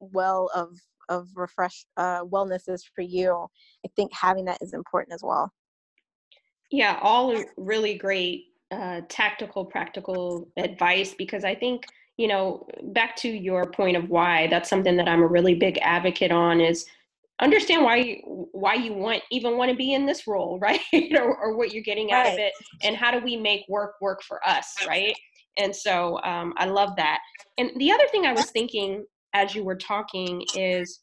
well 0.00 0.50
of 0.54 0.70
of 1.08 1.28
refresh 1.34 1.84
uh, 1.96 2.24
wellness 2.24 2.68
is 2.68 2.84
for 2.94 3.02
you 3.02 3.46
i 3.84 3.88
think 3.96 4.10
having 4.14 4.46
that 4.46 4.58
is 4.60 4.72
important 4.72 5.14
as 5.14 5.22
well 5.22 5.52
yeah 6.70 6.98
all 7.02 7.42
really 7.56 7.96
great 7.96 8.44
uh, 8.70 9.02
tactical 9.08 9.64
practical 9.64 10.48
advice 10.56 11.14
because 11.16 11.44
i 11.44 11.54
think 11.54 11.84
you 12.16 12.28
know 12.28 12.66
back 12.92 13.16
to 13.16 13.28
your 13.28 13.64
point 13.70 13.96
of 13.96 14.08
why 14.08 14.46
that's 14.48 14.70
something 14.70 14.96
that 14.96 15.08
i'm 15.08 15.22
a 15.22 15.26
really 15.26 15.54
big 15.54 15.78
advocate 15.82 16.30
on 16.30 16.60
is 16.60 16.86
understand 17.40 17.82
why 17.82 17.96
you, 17.96 18.48
why 18.52 18.74
you 18.74 18.92
want 18.92 19.22
even 19.30 19.56
want 19.56 19.70
to 19.70 19.76
be 19.76 19.92
in 19.92 20.06
this 20.06 20.26
role 20.26 20.58
right? 20.62 20.80
Or, 20.92 21.36
or, 21.36 21.56
what 21.56 21.72
you're 21.72 21.82
getting 21.82 22.12
out 22.12 22.26
of 22.26 22.38
it 22.38 22.52
and 22.82 22.96
how 22.96 23.10
do 23.10 23.18
we 23.18 23.36
make 23.36 23.64
work 23.68 23.94
work 24.00 24.22
for 24.22 24.46
us 24.46 24.74
right? 24.86 25.16
And 25.56 25.74
so 25.74 26.20
um, 26.22 26.52
i 26.56 26.66
love 26.66 26.90
that. 26.96 27.20
And 27.58 27.70
the 27.76 27.90
other 27.90 28.06
thing 28.08 28.24
i 28.26 28.32
was 28.32 28.50
thinking 28.50 29.04
as 29.34 29.54
you 29.54 29.64
were 29.64 29.76
talking 29.76 30.44
is 30.54 31.00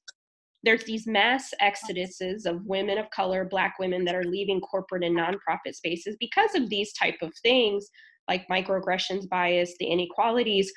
there's 0.63 0.83
these 0.83 1.07
mass 1.07 1.53
exoduses 1.61 2.45
of 2.45 2.65
women 2.65 2.97
of 2.97 3.09
color 3.09 3.45
black 3.45 3.75
women 3.79 4.05
that 4.05 4.15
are 4.15 4.23
leaving 4.23 4.61
corporate 4.61 5.03
and 5.03 5.17
nonprofit 5.17 5.73
spaces 5.73 6.15
because 6.19 6.55
of 6.55 6.69
these 6.69 6.93
type 6.93 7.17
of 7.21 7.31
things 7.41 7.89
like 8.29 8.47
microaggressions 8.47 9.27
bias 9.27 9.73
the 9.79 9.87
inequalities 9.87 10.71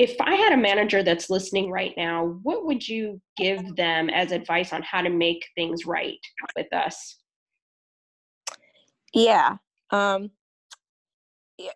if 0.00 0.16
I 0.18 0.34
had 0.34 0.54
a 0.54 0.56
manager 0.56 1.02
that's 1.02 1.28
listening 1.28 1.70
right 1.70 1.92
now, 1.94 2.38
what 2.42 2.64
would 2.64 2.88
you 2.88 3.20
give 3.36 3.76
them 3.76 4.08
as 4.08 4.32
advice 4.32 4.72
on 4.72 4.82
how 4.82 5.02
to 5.02 5.10
make 5.10 5.46
things 5.54 5.84
right 5.84 6.18
with 6.56 6.72
us? 6.72 7.18
Yeah. 9.12 9.58
Um, 9.90 10.30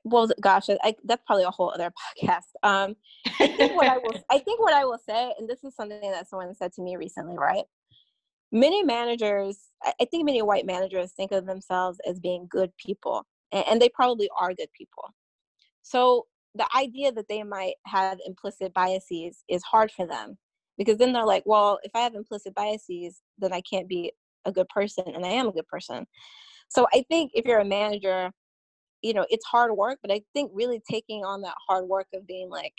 well, 0.05 0.31
gosh, 0.41 0.71
I, 0.71 0.95
that's 1.05 1.23
probably 1.27 1.45
a 1.45 1.51
whole 1.51 1.71
other 1.71 1.93
podcast. 2.23 2.49
Um, 2.63 2.97
I 3.39 3.49
think 3.49 3.77
what 3.77 3.89
I 3.89 3.99
will, 3.99 4.15
I 4.31 4.39
think 4.39 4.59
what 4.59 4.73
I 4.73 4.87
will 4.87 5.01
say, 5.07 5.35
and 5.39 5.47
this 5.47 5.63
is 5.63 5.77
something 5.77 6.11
that 6.11 6.27
someone 6.27 6.55
said 6.55 6.73
to 6.77 6.83
me 6.83 6.97
recently, 6.97 7.37
right? 7.37 7.65
Many 8.51 8.83
managers, 8.83 9.59
I 9.85 10.07
think 10.11 10.25
many 10.25 10.41
white 10.41 10.65
managers 10.65 11.13
think 11.13 11.31
of 11.31 11.45
themselves 11.45 11.99
as 12.09 12.19
being 12.21 12.47
good 12.49 12.73
people, 12.79 13.27
and, 13.53 13.65
and 13.69 13.83
they 13.83 13.91
probably 13.91 14.31
are 14.41 14.55
good 14.55 14.73
people. 14.75 15.13
So 15.83 16.25
the 16.55 16.67
idea 16.77 17.13
that 17.13 17.29
they 17.29 17.43
might 17.43 17.75
have 17.87 18.19
implicit 18.27 18.73
biases 18.75 19.43
is 19.49 19.63
hard 19.63 19.91
for 19.91 20.07
them 20.07 20.39
because 20.79 20.99
then 20.99 21.13
they're 21.13 21.27
like, 21.27 21.43
well, 21.47 21.79
if 21.83 21.91
I 21.95 22.01
have 22.01 22.15
implicit 22.15 22.55
biases, 22.55 23.23
then 23.39 23.53
I 23.53 23.61
can't 23.63 23.89
be 23.89 24.13
a 24.45 24.53
good 24.53 24.69
person, 24.69 25.05
and 25.07 25.25
I 25.25 25.31
am 25.31 25.49
a 25.49 25.53
good 25.53 25.67
person. 25.67 26.07
So 26.69 26.87
I 26.95 27.05
think 27.09 27.33
if 27.35 27.45
you're 27.45 27.61
a 27.61 27.65
manager, 27.65 28.31
you 29.03 29.15
know, 29.15 29.27
it's 29.31 29.47
hard 29.47 29.73
work, 29.73 29.99
but 30.03 30.13
I 30.13 30.23
think 30.35 30.51
really 30.55 30.83
taking 30.91 31.25
on 31.25 31.43
that 31.43 31.55
hard 31.69 31.87
work 31.87 32.07
of 32.15 32.27
being 32.27 32.51
like, 32.51 32.73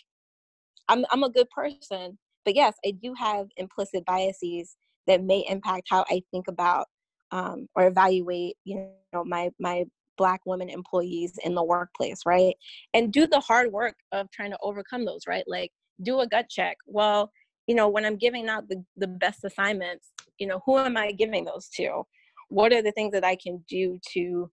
I'm 0.87 1.05
I'm 1.11 1.23
a 1.23 1.29
good 1.29 1.49
person, 1.49 2.17
but 2.43 2.55
yes, 2.55 2.75
I 2.85 2.91
do 2.91 3.13
have 3.17 3.47
implicit 3.57 4.05
biases 4.05 4.75
that 5.07 5.23
may 5.23 5.45
impact 5.49 5.87
how 5.89 6.05
I 6.09 6.21
think 6.31 6.47
about 6.47 6.87
um, 7.31 7.67
or 7.75 7.87
evaluate, 7.87 8.57
you 8.63 8.89
know, 9.13 9.23
my 9.23 9.49
my 9.59 9.85
black 10.17 10.41
women 10.45 10.69
employees 10.69 11.37
in 11.43 11.55
the 11.55 11.63
workplace 11.63 12.21
right? 12.25 12.55
And 12.93 13.11
do 13.11 13.27
the 13.27 13.39
hard 13.39 13.71
work 13.71 13.95
of 14.11 14.29
trying 14.31 14.51
to 14.51 14.57
overcome 14.61 15.05
those 15.05 15.27
right? 15.27 15.43
Like 15.47 15.71
do 16.01 16.19
a 16.19 16.27
gut 16.27 16.49
check. 16.49 16.77
Well 16.85 17.31
you 17.67 17.75
know 17.75 17.89
when 17.89 18.05
i'm 18.05 18.17
giving 18.17 18.47
out 18.47 18.67
the, 18.69 18.83
the 18.97 19.07
best 19.07 19.43
assignments 19.43 20.11
you 20.37 20.47
know 20.47 20.61
who 20.65 20.77
am 20.77 20.97
i 20.97 21.11
giving 21.11 21.45
those 21.45 21.67
to? 21.69 22.03
What 22.49 22.73
are 22.73 22.81
the 22.81 22.91
things 22.91 23.11
that 23.13 23.23
i 23.23 23.35
can 23.35 23.63
do 23.67 23.99
to 24.13 24.51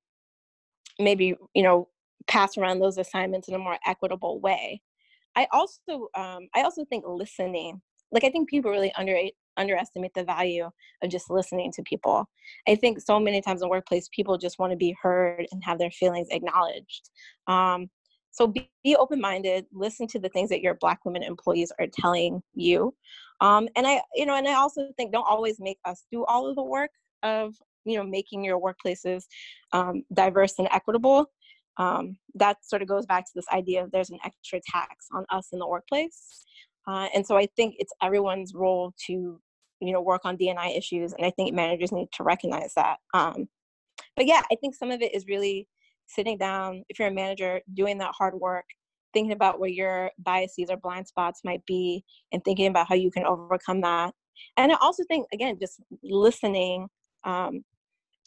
maybe 0.99 1.35
you 1.55 1.63
know 1.63 1.89
pass 2.29 2.57
around 2.57 2.79
those 2.79 2.99
assignments 2.99 3.49
in 3.49 3.55
a 3.55 3.59
more 3.59 3.79
equitable 3.87 4.41
way? 4.41 4.81
I 5.37 5.47
also 5.53 6.09
um, 6.15 6.49
i 6.55 6.63
also 6.63 6.85
think 6.85 7.05
listening 7.07 7.81
like 8.13 8.25
i 8.25 8.31
think 8.31 8.49
people 8.49 8.71
really 8.71 8.93
under 8.97 9.17
underestimate 9.57 10.15
the 10.15 10.25
value 10.25 10.69
of 11.03 11.11
just 11.11 11.31
listening 11.31 11.73
to 11.73 11.83
people. 11.83 12.29
I 12.69 12.75
think 12.75 13.01
so 13.01 13.19
many 13.21 13.41
times 13.41 13.63
in 13.63 13.69
workplace, 13.69 14.09
people 14.15 14.39
just 14.39 14.59
want 14.59 14.73
to 14.73 14.77
be 14.77 14.97
heard 15.03 15.47
and 15.53 15.63
have 15.65 15.79
their 15.79 15.91
feelings 15.91 16.29
acknowledged. 16.31 17.11
Um, 17.47 17.91
so 18.31 18.47
be, 18.47 18.71
be 18.83 18.97
open-minded. 18.97 19.67
Listen 19.73 20.07
to 20.09 20.19
the 20.19 20.31
things 20.31 20.49
that 20.49 20.63
your 20.63 20.75
Black 20.75 21.05
women 21.05 21.23
employees 21.23 21.71
are 21.79 21.87
telling 22.01 22.43
you. 22.55 22.95
Um, 23.41 23.69
and 23.77 23.87
I, 23.87 24.01
you 24.15 24.25
know, 24.25 24.37
and 24.37 24.49
I 24.49 24.55
also 24.55 24.89
think 24.97 25.13
don't 25.13 25.27
always 25.29 25.61
make 25.61 25.79
us 25.85 26.05
do 26.11 26.25
all 26.25 26.49
of 26.49 26.57
the 26.57 26.63
work 26.63 26.91
of, 27.23 27.55
you 27.85 27.97
know, 27.97 28.05
making 28.05 28.43
your 28.45 28.61
workplaces 28.61 29.25
um, 29.73 30.05
diverse 30.15 30.55
and 30.59 30.69
equitable. 30.73 31.27
Um, 31.79 32.17
that 32.35 32.59
sort 32.63 32.83
of 32.83 32.89
goes 32.89 33.07
back 33.07 33.25
to 33.25 33.33
this 33.35 33.49
idea 33.53 33.83
of 33.83 33.91
there's 33.91 34.11
an 34.11 34.19
extra 34.25 34.61
tax 34.67 35.09
on 35.13 35.25
us 35.31 35.49
in 35.53 35.59
the 35.59 35.67
workplace. 35.67 36.45
Uh, 36.87 37.09
and 37.15 37.27
so 37.27 37.37
I 37.37 37.47
think 37.57 37.77
it's 37.79 37.93
everyone's 38.03 38.55
role 38.55 38.93
to, 39.07 39.41
you 39.81 39.93
know, 39.93 40.01
work 40.01 40.23
on 40.25 40.37
DNI 40.37 40.77
issues. 40.77 41.13
And 41.13 41.27
I 41.27 41.31
think 41.31 41.55
managers 41.55 41.93
need 41.93 42.09
to 42.15 42.23
recognize 42.23 42.73
that. 42.75 42.99
Um, 43.15 43.49
but 44.17 44.27
yeah, 44.27 44.43
I 44.51 44.57
think 44.57 44.75
some 44.75 44.91
of 44.91 45.01
it 45.01 45.15
is 45.15 45.27
really 45.27 45.69
sitting 46.07 46.39
down, 46.39 46.85
if 46.89 46.99
you're 46.99 47.09
a 47.09 47.13
manager, 47.13 47.61
doing 47.75 47.99
that 47.99 48.15
hard 48.17 48.35
work, 48.35 48.65
thinking 49.13 49.33
about 49.33 49.61
where 49.61 49.71
your 49.71 50.11
biases 50.19 50.71
or 50.71 50.77
blind 50.77 51.07
spots 51.07 51.41
might 51.45 51.65
be, 51.67 52.05
and 52.33 52.43
thinking 52.45 52.67
about 52.67 52.89
how 52.89 52.95
you 52.95 53.11
can 53.11 53.25
overcome 53.25 53.81
that. 53.83 54.13
And 54.57 54.73
I 54.73 54.77
also 54.81 55.05
think, 55.09 55.27
again, 55.33 55.59
just 55.61 55.81
listening 56.03 56.89
um, 57.25 57.65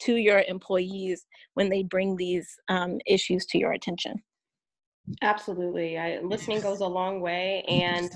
to 0.00 0.16
your 0.16 0.44
employees 0.48 1.26
when 1.54 1.68
they 1.68 1.82
bring 1.82 2.16
these 2.16 2.48
um, 2.68 2.98
issues 3.06 3.46
to 3.46 3.58
your 3.58 3.72
attention. 3.72 4.22
Absolutely. 5.22 5.98
I, 5.98 6.18
listening 6.20 6.60
goes 6.60 6.80
a 6.80 6.86
long 6.86 7.20
way. 7.20 7.64
And 7.68 8.10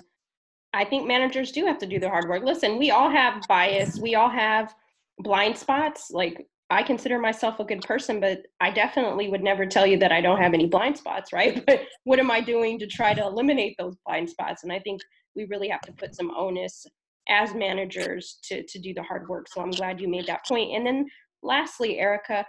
I 0.72 0.84
think 0.84 1.06
managers 1.06 1.52
do 1.52 1.66
have 1.66 1.78
to 1.78 1.86
do 1.86 1.98
the 1.98 2.08
hard 2.08 2.28
work. 2.28 2.44
Listen, 2.44 2.78
we 2.78 2.90
all 2.90 3.10
have 3.10 3.42
bias. 3.48 3.98
We 3.98 4.14
all 4.14 4.30
have 4.30 4.74
blind 5.18 5.56
spots. 5.56 6.10
Like 6.10 6.46
I 6.70 6.82
consider 6.82 7.18
myself 7.18 7.58
a 7.58 7.64
good 7.64 7.82
person, 7.82 8.20
but 8.20 8.42
I 8.60 8.70
definitely 8.70 9.28
would 9.28 9.42
never 9.42 9.66
tell 9.66 9.86
you 9.86 9.98
that 9.98 10.12
I 10.12 10.20
don't 10.20 10.40
have 10.40 10.54
any 10.54 10.66
blind 10.66 10.96
spots, 10.96 11.32
right? 11.32 11.64
But 11.66 11.82
what 12.04 12.20
am 12.20 12.30
I 12.30 12.40
doing 12.40 12.78
to 12.78 12.86
try 12.86 13.14
to 13.14 13.22
eliminate 13.22 13.74
those 13.78 13.96
blind 14.06 14.30
spots? 14.30 14.62
And 14.62 14.72
I 14.72 14.78
think 14.78 15.00
we 15.34 15.46
really 15.46 15.68
have 15.68 15.80
to 15.82 15.92
put 15.92 16.14
some 16.14 16.30
onus 16.36 16.86
as 17.28 17.54
managers 17.54 18.38
to 18.44 18.62
to 18.66 18.78
do 18.78 18.94
the 18.94 19.02
hard 19.02 19.28
work. 19.28 19.46
So 19.48 19.60
I'm 19.60 19.70
glad 19.70 20.00
you 20.00 20.08
made 20.08 20.26
that 20.26 20.46
point. 20.46 20.74
And 20.74 20.86
then 20.86 21.06
lastly, 21.42 21.98
Erika, 21.98 22.46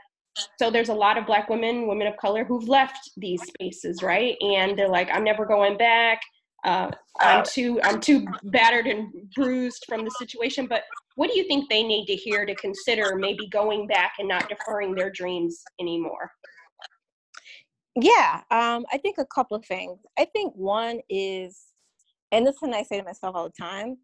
so 0.60 0.70
there's 0.72 0.90
a 0.90 0.94
lot 0.94 1.18
of 1.18 1.26
black 1.26 1.50
women, 1.50 1.88
women 1.88 2.08
of 2.08 2.16
color 2.18 2.46
who've 2.46 2.68
left 2.68 3.12
these 3.18 3.42
spaces, 3.44 4.02
right? 4.02 4.38
And 4.42 4.78
they're 4.78 4.88
like, 4.88 5.10
I'm 5.12 5.24
never 5.24 5.46
going 5.46 5.78
back 5.78 6.22
uh, 6.64 6.92
I'm 7.20 7.44
too 7.44 7.80
I'm 7.84 8.00
too 8.00 8.26
battered 8.44 8.88
and 8.88 9.12
bruised 9.36 9.86
from 9.88 10.06
the 10.06 10.12
situation. 10.12 10.68
But 10.68 10.84
what 11.16 11.30
do 11.32 11.38
you 11.38 11.48
think 11.48 11.70
they 11.70 11.84
need 11.84 12.06
to 12.06 12.16
hear 12.16 12.46
to 12.46 12.56
consider 12.56 13.16
maybe 13.16 13.48
going 13.50 13.88
back 13.88 14.14
and 14.20 14.28
not 14.28 14.50
deferring 14.50 14.96
their 14.96 15.10
dreams 15.10 15.64
anymore? 15.80 16.32
Yeah, 17.96 18.42
um, 18.52 18.86
I 18.92 18.98
think 18.98 19.18
a 19.18 19.26
couple 19.26 19.58
of 19.58 19.66
things. 19.66 20.00
I 20.18 20.26
think 20.26 20.54
one 20.56 21.02
is, 21.10 21.60
and 22.32 22.46
this 22.46 22.54
is 22.54 22.60
something 22.60 22.80
I 22.80 22.84
say 22.84 22.98
to 22.98 23.04
myself 23.04 23.36
all 23.36 23.44
the 23.44 23.62
time. 23.62 23.98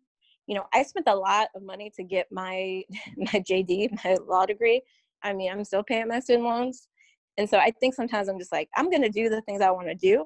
You 0.46 0.56
know, 0.56 0.66
I 0.74 0.84
spent 0.84 1.08
a 1.08 1.16
lot 1.16 1.50
of 1.56 1.64
money 1.64 1.92
to 1.96 2.04
get 2.04 2.28
my 2.32 2.84
my 3.18 3.40
JD, 3.40 4.04
my 4.04 4.18
law 4.28 4.46
degree. 4.46 4.82
I 5.24 5.34
mean, 5.34 5.52
I'm 5.52 5.64
still 5.64 5.84
paying 5.84 6.08
my 6.08 6.20
student 6.20 6.46
loans, 6.46 6.88
and 7.38 7.50
so 7.50 7.60
I 7.60 7.72
think 7.80 7.94
sometimes 7.94 8.28
I'm 8.28 8.40
just 8.40 8.52
like, 8.52 8.70
I'm 8.76 8.90
gonna 8.90 9.10
do 9.10 9.30
the 9.30 9.42
things 9.42 9.62
I 9.62 9.72
want 9.72 9.88
to 9.88 9.96
do, 9.96 10.26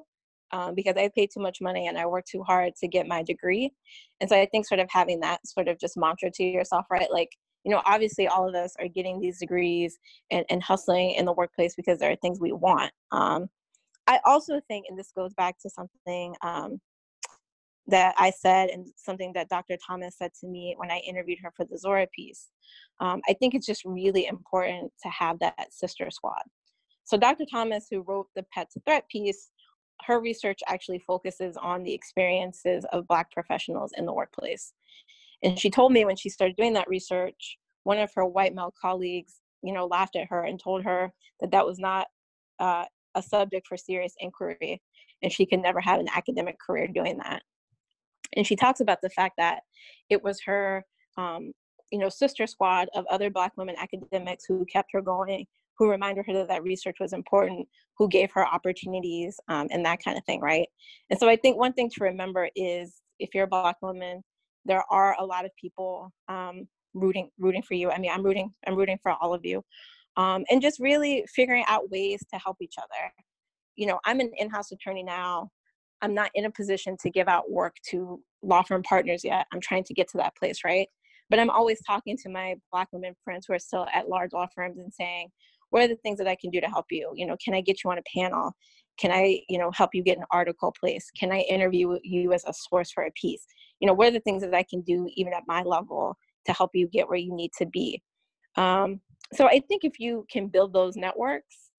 um, 0.52 0.74
because 0.74 0.96
I 0.96 1.10
paid 1.14 1.30
too 1.32 1.40
much 1.40 1.58
money 1.60 1.86
and 1.86 1.98
I 1.98 2.06
worked 2.06 2.28
too 2.28 2.42
hard 2.42 2.74
to 2.76 2.88
get 2.88 3.06
my 3.06 3.22
degree. 3.22 3.72
And 4.20 4.28
so 4.28 4.36
I 4.36 4.46
think 4.46 4.66
sort 4.66 4.80
of 4.80 4.88
having 4.90 5.20
that 5.20 5.40
sort 5.46 5.68
of 5.68 5.78
just 5.78 5.96
mantra 5.96 6.30
to 6.30 6.44
yourself, 6.44 6.86
right? 6.90 7.10
Like 7.10 7.30
you 7.64 7.70
know, 7.70 7.82
obviously 7.86 8.26
all 8.26 8.48
of 8.48 8.54
us 8.54 8.74
are 8.80 8.88
getting 8.88 9.20
these 9.20 9.38
degrees 9.38 9.98
and, 10.30 10.44
and 10.50 10.62
hustling 10.62 11.12
in 11.12 11.24
the 11.24 11.32
workplace 11.32 11.74
because 11.74 11.98
there 11.98 12.10
are 12.10 12.16
things 12.16 12.40
we 12.40 12.52
want. 12.52 12.92
Um, 13.12 13.48
I 14.06 14.18
also 14.24 14.60
think, 14.68 14.86
and 14.88 14.98
this 14.98 15.12
goes 15.14 15.32
back 15.34 15.56
to 15.60 15.70
something 15.70 16.34
um, 16.42 16.80
that 17.86 18.14
I 18.18 18.30
said 18.30 18.70
and 18.70 18.86
something 18.96 19.32
that 19.34 19.48
Dr. 19.48 19.76
Thomas 19.84 20.16
said 20.18 20.32
to 20.40 20.48
me 20.48 20.74
when 20.76 20.90
I 20.90 20.98
interviewed 20.98 21.38
her 21.42 21.52
for 21.56 21.64
the 21.64 21.78
Zora 21.78 22.06
piece. 22.14 22.48
Um, 23.00 23.20
I 23.28 23.34
think 23.34 23.54
it's 23.54 23.66
just 23.66 23.84
really 23.84 24.26
important 24.26 24.92
to 25.02 25.08
have 25.10 25.38
that 25.38 25.72
sister 25.72 26.10
squad. 26.10 26.42
So 27.04 27.16
Dr. 27.16 27.44
Thomas, 27.50 27.86
who 27.90 28.02
wrote 28.02 28.26
the 28.34 28.44
Pet 28.52 28.68
to 28.72 28.80
Threat 28.86 29.04
piece, 29.08 29.50
her 30.06 30.20
research 30.20 30.60
actually 30.66 30.98
focuses 30.98 31.56
on 31.56 31.82
the 31.82 31.92
experiences 31.92 32.84
of 32.92 33.06
Black 33.08 33.30
professionals 33.30 33.92
in 33.96 34.06
the 34.06 34.12
workplace. 34.12 34.72
And 35.42 35.58
she 35.58 35.70
told 35.70 35.92
me 35.92 36.04
when 36.04 36.16
she 36.16 36.28
started 36.28 36.56
doing 36.56 36.72
that 36.74 36.88
research, 36.88 37.58
one 37.84 37.98
of 37.98 38.12
her 38.14 38.24
white 38.24 38.54
male 38.54 38.74
colleagues, 38.80 39.40
you 39.62 39.72
know, 39.72 39.86
laughed 39.86 40.16
at 40.16 40.28
her 40.28 40.44
and 40.44 40.58
told 40.58 40.84
her 40.84 41.12
that 41.40 41.50
that 41.50 41.66
was 41.66 41.78
not 41.78 42.06
uh, 42.60 42.84
a 43.14 43.22
subject 43.22 43.66
for 43.66 43.76
serious 43.76 44.14
inquiry, 44.20 44.80
and 45.22 45.32
she 45.32 45.46
could 45.46 45.60
never 45.60 45.80
have 45.80 46.00
an 46.00 46.08
academic 46.14 46.56
career 46.64 46.88
doing 46.88 47.18
that. 47.18 47.42
And 48.36 48.46
she 48.46 48.56
talks 48.56 48.80
about 48.80 49.00
the 49.02 49.10
fact 49.10 49.34
that 49.38 49.62
it 50.08 50.22
was 50.22 50.40
her, 50.46 50.84
um, 51.18 51.52
you 51.90 51.98
know, 51.98 52.08
sister 52.08 52.46
squad 52.46 52.88
of 52.94 53.04
other 53.10 53.30
Black 53.30 53.52
women 53.56 53.76
academics 53.78 54.44
who 54.46 54.64
kept 54.64 54.90
her 54.92 55.02
going, 55.02 55.46
who 55.78 55.90
reminded 55.90 56.26
her 56.26 56.32
that 56.34 56.48
that 56.48 56.62
research 56.62 56.96
was 57.00 57.12
important, 57.12 57.66
who 57.98 58.08
gave 58.08 58.30
her 58.32 58.46
opportunities, 58.46 59.38
um, 59.48 59.68
and 59.70 59.84
that 59.84 60.02
kind 60.04 60.16
of 60.18 60.24
thing, 60.24 60.40
right? 60.40 60.68
And 61.10 61.18
so 61.18 61.28
I 61.28 61.36
think 61.36 61.56
one 61.56 61.72
thing 61.72 61.90
to 61.90 62.04
remember 62.04 62.48
is 62.56 63.00
if 63.18 63.30
you're 63.34 63.44
a 63.44 63.48
Black 63.48 63.76
woman, 63.82 64.22
there 64.64 64.84
are 64.90 65.16
a 65.18 65.24
lot 65.24 65.44
of 65.44 65.50
people 65.60 66.12
um, 66.28 66.68
rooting 66.94 67.30
rooting 67.38 67.62
for 67.62 67.74
you. 67.74 67.90
I 67.90 67.98
mean, 67.98 68.10
I'm 68.12 68.22
rooting 68.22 68.50
I'm 68.66 68.76
rooting 68.76 68.98
for 69.02 69.12
all 69.12 69.34
of 69.34 69.44
you, 69.44 69.62
um, 70.16 70.44
and 70.50 70.62
just 70.62 70.80
really 70.80 71.24
figuring 71.34 71.64
out 71.68 71.90
ways 71.90 72.20
to 72.32 72.38
help 72.38 72.58
each 72.60 72.74
other. 72.78 73.12
You 73.76 73.86
know, 73.86 74.00
I'm 74.04 74.20
an 74.20 74.30
in-house 74.36 74.72
attorney 74.72 75.02
now. 75.02 75.50
I'm 76.02 76.14
not 76.14 76.30
in 76.34 76.44
a 76.44 76.50
position 76.50 76.96
to 77.02 77.10
give 77.10 77.28
out 77.28 77.50
work 77.50 77.76
to 77.90 78.20
law 78.42 78.62
firm 78.62 78.82
partners 78.82 79.24
yet. 79.24 79.46
I'm 79.52 79.60
trying 79.60 79.84
to 79.84 79.94
get 79.94 80.08
to 80.08 80.18
that 80.18 80.36
place, 80.36 80.60
right? 80.64 80.88
But 81.30 81.38
I'm 81.38 81.48
always 81.48 81.80
talking 81.86 82.16
to 82.18 82.28
my 82.28 82.56
Black 82.70 82.88
women 82.92 83.14
friends 83.24 83.46
who 83.46 83.54
are 83.54 83.58
still 83.58 83.86
at 83.94 84.08
large 84.08 84.32
law 84.32 84.46
firms 84.54 84.78
and 84.78 84.92
saying, 84.92 85.28
what 85.72 85.82
are 85.82 85.88
the 85.88 85.96
things 85.96 86.18
that 86.18 86.28
I 86.28 86.36
can 86.36 86.50
do 86.50 86.60
to 86.60 86.66
help 86.66 86.86
you? 86.90 87.10
You 87.14 87.26
know, 87.26 87.36
can 87.42 87.54
I 87.54 87.62
get 87.62 87.82
you 87.82 87.90
on 87.90 87.96
a 87.96 88.02
panel? 88.14 88.52
Can 88.98 89.10
I, 89.10 89.40
you 89.48 89.58
know, 89.58 89.70
help 89.70 89.94
you 89.94 90.02
get 90.02 90.18
an 90.18 90.24
article 90.30 90.70
placed? 90.78 91.12
Can 91.18 91.32
I 91.32 91.38
interview 91.40 91.98
you 92.02 92.34
as 92.34 92.44
a 92.46 92.52
source 92.52 92.92
for 92.92 93.04
a 93.04 93.10
piece? 93.12 93.46
You 93.80 93.86
know, 93.86 93.94
what 93.94 94.08
are 94.08 94.12
the 94.12 94.20
things 94.20 94.42
that 94.42 94.54
I 94.54 94.64
can 94.64 94.82
do 94.82 95.08
even 95.16 95.32
at 95.32 95.44
my 95.46 95.62
level 95.62 96.18
to 96.44 96.52
help 96.52 96.72
you 96.74 96.88
get 96.88 97.08
where 97.08 97.16
you 97.16 97.34
need 97.34 97.52
to 97.56 97.64
be? 97.64 98.02
Um, 98.56 99.00
so 99.32 99.46
I 99.46 99.62
think 99.66 99.84
if 99.84 99.98
you 99.98 100.26
can 100.30 100.48
build 100.48 100.74
those 100.74 100.94
networks, 100.94 101.70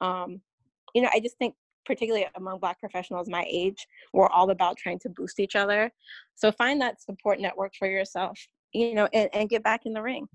um, 0.00 0.40
you 0.94 1.02
know, 1.02 1.10
I 1.12 1.20
just 1.20 1.36
think 1.36 1.54
particularly 1.84 2.26
among 2.36 2.58
black 2.58 2.80
professionals 2.80 3.28
my 3.28 3.46
age 3.48 3.86
we're 4.12 4.28
all 4.28 4.50
about 4.50 4.76
trying 4.76 4.98
to 4.98 5.08
boost 5.08 5.38
each 5.38 5.54
other 5.54 5.88
so 6.34 6.50
find 6.50 6.80
that 6.80 7.00
support 7.00 7.38
network 7.38 7.72
for 7.78 7.86
yourself 7.86 8.36
you 8.72 8.92
know 8.92 9.08
and, 9.12 9.30
and 9.32 9.48
get 9.48 9.62
back 9.62 9.82
in 9.86 9.92
the 9.92 10.02
ring 10.02 10.26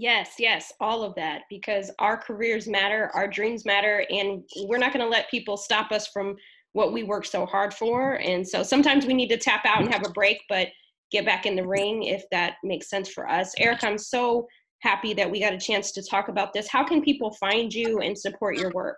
Yes, 0.00 0.36
yes, 0.38 0.72
all 0.80 1.02
of 1.02 1.14
that 1.16 1.42
because 1.50 1.90
our 1.98 2.16
careers 2.16 2.66
matter, 2.66 3.10
our 3.12 3.28
dreams 3.28 3.66
matter, 3.66 4.06
and 4.08 4.42
we're 4.64 4.78
not 4.78 4.94
going 4.94 5.04
to 5.04 5.10
let 5.10 5.30
people 5.30 5.58
stop 5.58 5.92
us 5.92 6.06
from 6.06 6.36
what 6.72 6.94
we 6.94 7.02
work 7.02 7.26
so 7.26 7.44
hard 7.44 7.74
for. 7.74 8.14
And 8.14 8.48
so 8.48 8.62
sometimes 8.62 9.04
we 9.04 9.12
need 9.12 9.28
to 9.28 9.36
tap 9.36 9.66
out 9.66 9.82
and 9.82 9.92
have 9.92 10.06
a 10.06 10.10
break, 10.10 10.40
but 10.48 10.68
get 11.12 11.26
back 11.26 11.44
in 11.44 11.54
the 11.54 11.68
ring 11.68 12.04
if 12.04 12.22
that 12.30 12.54
makes 12.64 12.88
sense 12.88 13.10
for 13.10 13.28
us. 13.28 13.52
Erika, 13.58 13.88
I'm 13.88 13.98
so 13.98 14.46
happy 14.78 15.12
that 15.12 15.30
we 15.30 15.38
got 15.38 15.52
a 15.52 15.58
chance 15.58 15.92
to 15.92 16.02
talk 16.02 16.28
about 16.28 16.54
this. 16.54 16.66
How 16.66 16.82
can 16.82 17.02
people 17.02 17.34
find 17.34 17.70
you 17.70 17.98
and 17.98 18.18
support 18.18 18.56
your 18.56 18.70
work? 18.70 18.96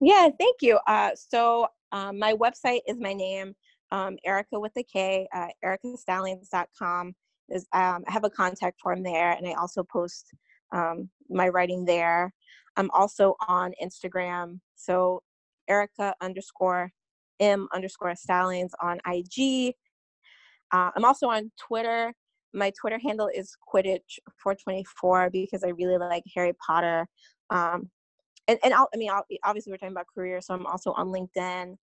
Yeah, 0.00 0.28
thank 0.40 0.56
you. 0.60 0.80
Uh, 0.88 1.10
so 1.14 1.68
um, 1.92 2.18
my 2.18 2.34
website 2.34 2.80
is 2.88 2.96
my 2.98 3.12
name, 3.12 3.54
um, 3.92 4.16
Erika 4.26 4.58
with 4.58 4.72
a 4.76 4.82
K, 4.82 5.28
uh, 5.32 5.50
erikastallings.com 5.64 7.14
is 7.50 7.66
um, 7.72 8.04
I 8.08 8.12
have 8.12 8.24
a 8.24 8.30
contact 8.30 8.80
form 8.80 9.02
there, 9.02 9.32
and 9.32 9.46
I 9.46 9.52
also 9.54 9.82
post 9.82 10.26
um, 10.72 11.08
my 11.28 11.48
writing 11.48 11.84
there. 11.84 12.32
I'm 12.76 12.90
also 12.92 13.36
on 13.48 13.72
Instagram, 13.82 14.60
so 14.76 15.22
Erika 15.68 16.14
underscore 16.20 16.92
M 17.40 17.68
underscore 17.74 18.14
Stallings 18.14 18.72
on 18.82 19.00
IG. 19.06 19.74
Uh, 20.72 20.90
I'm 20.94 21.04
also 21.04 21.28
on 21.28 21.50
Twitter. 21.58 22.12
My 22.52 22.72
Twitter 22.80 22.98
handle 22.98 23.30
is 23.32 23.56
Quidditch424 23.72 25.32
because 25.32 25.64
I 25.64 25.68
really 25.68 25.98
like 25.98 26.24
Harry 26.34 26.52
Potter. 26.64 27.06
Um, 27.50 27.90
and 28.48 28.58
and 28.64 28.74
I'll, 28.74 28.88
i 28.94 28.96
mean, 28.96 29.10
I'll, 29.10 29.24
obviously 29.44 29.72
we're 29.72 29.78
talking 29.78 29.94
about 29.94 30.06
career, 30.12 30.40
so 30.40 30.54
I'm 30.54 30.66
also 30.66 30.92
on 30.92 31.08
LinkedIn. 31.08 31.76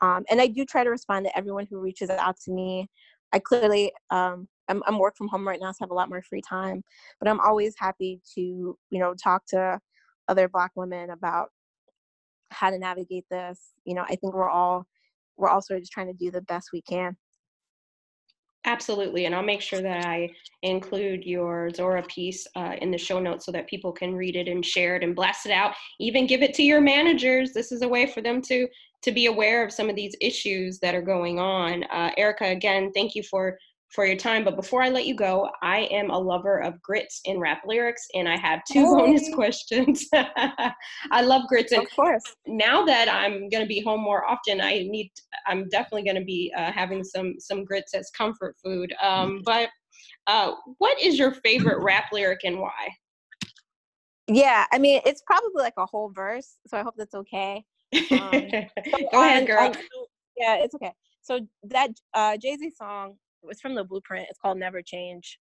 Um, 0.00 0.24
and 0.30 0.40
I 0.40 0.46
do 0.48 0.64
try 0.64 0.84
to 0.84 0.90
respond 0.90 1.26
to 1.26 1.36
everyone 1.36 1.66
who 1.70 1.78
reaches 1.78 2.10
out 2.10 2.36
to 2.44 2.52
me. 2.52 2.88
I 3.32 3.38
clearly 3.38 3.92
um, 4.10 4.48
I'm, 4.68 4.82
I'm 4.86 4.98
work 4.98 5.16
from 5.16 5.28
home 5.28 5.46
right 5.46 5.60
now, 5.60 5.72
so 5.72 5.78
I 5.80 5.84
have 5.84 5.90
a 5.90 5.94
lot 5.94 6.08
more 6.08 6.22
free 6.22 6.42
time. 6.42 6.82
But 7.20 7.28
I'm 7.28 7.40
always 7.40 7.74
happy 7.78 8.20
to, 8.34 8.40
you 8.40 8.98
know, 9.00 9.14
talk 9.14 9.44
to 9.48 9.80
other 10.28 10.48
Black 10.48 10.72
women 10.74 11.10
about 11.10 11.48
how 12.50 12.70
to 12.70 12.78
navigate 12.78 13.24
this. 13.30 13.72
You 13.84 13.94
know, 13.94 14.02
I 14.02 14.16
think 14.16 14.34
we're 14.34 14.50
all 14.50 14.86
we're 15.36 15.48
all 15.48 15.62
sort 15.62 15.78
of 15.78 15.82
just 15.82 15.92
trying 15.92 16.08
to 16.08 16.12
do 16.12 16.30
the 16.30 16.42
best 16.42 16.70
we 16.72 16.82
can. 16.82 17.16
Absolutely, 18.64 19.24
and 19.24 19.34
I'll 19.34 19.42
make 19.42 19.60
sure 19.60 19.82
that 19.82 20.06
I 20.06 20.30
include 20.62 21.24
your 21.24 21.70
Zora 21.70 22.04
piece 22.04 22.46
uh, 22.54 22.76
in 22.80 22.92
the 22.92 22.98
show 22.98 23.18
notes 23.18 23.44
so 23.44 23.50
that 23.50 23.66
people 23.66 23.90
can 23.90 24.14
read 24.14 24.36
it 24.36 24.46
and 24.46 24.64
share 24.64 24.94
it 24.94 25.02
and 25.02 25.16
blast 25.16 25.46
it 25.46 25.52
out. 25.52 25.74
Even 25.98 26.28
give 26.28 26.42
it 26.42 26.54
to 26.54 26.62
your 26.62 26.80
managers. 26.80 27.52
This 27.52 27.72
is 27.72 27.82
a 27.82 27.88
way 27.88 28.06
for 28.06 28.20
them 28.22 28.40
to 28.42 28.68
to 29.02 29.10
be 29.10 29.26
aware 29.26 29.64
of 29.64 29.72
some 29.72 29.90
of 29.90 29.96
these 29.96 30.14
issues 30.20 30.78
that 30.78 30.94
are 30.94 31.02
going 31.02 31.40
on. 31.40 31.82
Uh, 31.84 32.10
Erika, 32.16 32.46
again, 32.46 32.92
thank 32.94 33.16
you 33.16 33.24
for 33.24 33.58
for 33.92 34.06
your 34.06 34.16
time. 34.16 34.44
But 34.44 34.56
before 34.56 34.82
I 34.82 34.88
let 34.88 35.06
you 35.06 35.14
go, 35.14 35.50
I 35.62 35.80
am 35.90 36.10
a 36.10 36.18
lover 36.18 36.58
of 36.58 36.80
grits 36.82 37.20
in 37.24 37.38
rap 37.38 37.62
lyrics, 37.66 38.06
and 38.14 38.28
I 38.28 38.36
have 38.36 38.62
two 38.70 38.84
oh. 38.86 38.96
bonus 38.96 39.28
questions. 39.34 40.06
I 40.12 41.22
love 41.22 41.42
grits, 41.48 41.72
and 41.72 41.82
of 41.82 41.90
course, 41.94 42.24
now 42.46 42.84
that 42.84 43.08
I'm 43.08 43.48
going 43.48 43.62
to 43.62 43.66
be 43.66 43.80
home 43.80 44.00
more 44.00 44.28
often, 44.28 44.60
I 44.60 44.86
need. 44.88 45.10
I'm 45.46 45.68
definitely 45.68 46.04
going 46.04 46.20
to 46.20 46.24
be 46.24 46.52
uh, 46.56 46.72
having 46.72 47.04
some 47.04 47.34
some 47.38 47.64
grits 47.64 47.94
as 47.94 48.10
comfort 48.10 48.56
food. 48.62 48.92
Um, 49.02 49.42
but 49.44 49.68
uh, 50.26 50.52
what 50.78 51.00
is 51.00 51.18
your 51.18 51.32
favorite 51.32 51.82
rap 51.82 52.06
lyric 52.12 52.40
and 52.44 52.58
why? 52.58 52.88
Yeah, 54.28 54.64
I 54.72 54.78
mean, 54.78 55.00
it's 55.04 55.22
probably 55.26 55.62
like 55.62 55.74
a 55.76 55.86
whole 55.86 56.10
verse, 56.10 56.56
so 56.66 56.78
I 56.78 56.82
hope 56.82 56.94
that's 56.96 57.14
okay. 57.14 57.64
Um, 58.10 58.30
Go 59.12 59.22
ahead, 59.22 59.46
girl. 59.46 59.72
yeah, 60.36 60.56
it's 60.56 60.74
okay. 60.74 60.92
So 61.20 61.40
that 61.64 61.90
uh, 62.14 62.36
Jay 62.36 62.56
Z 62.56 62.70
song, 62.76 63.16
it's 63.48 63.60
from 63.60 63.74
the 63.74 63.84
blueprint. 63.84 64.26
It's 64.28 64.38
called 64.38 64.58
Never 64.58 64.82
Change. 64.82 65.38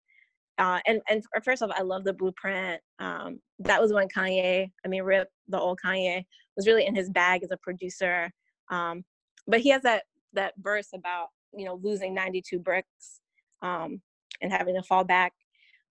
Uh, 0.57 0.79
and 0.85 1.01
and 1.09 1.23
first 1.43 1.63
off, 1.63 1.71
I 1.75 1.81
love 1.81 2.03
the 2.03 2.13
blueprint. 2.13 2.81
Um, 2.99 3.39
that 3.59 3.81
was 3.81 3.93
when 3.93 4.07
Kanye, 4.09 4.69
I 4.85 4.87
mean, 4.87 5.03
Rip, 5.03 5.29
the 5.47 5.59
old 5.59 5.79
Kanye, 5.83 6.23
was 6.55 6.67
really 6.67 6.85
in 6.85 6.95
his 6.95 7.09
bag 7.09 7.43
as 7.43 7.51
a 7.51 7.57
producer. 7.57 8.29
Um, 8.69 9.03
but 9.47 9.61
he 9.61 9.69
has 9.69 9.81
that 9.83 10.03
that 10.33 10.53
verse 10.59 10.89
about 10.93 11.27
you 11.53 11.65
know 11.65 11.79
losing 11.81 12.13
92 12.13 12.59
bricks 12.59 13.21
um, 13.61 14.01
and 14.41 14.51
having 14.51 14.75
to 14.75 14.83
fall 14.83 15.03
back. 15.03 15.33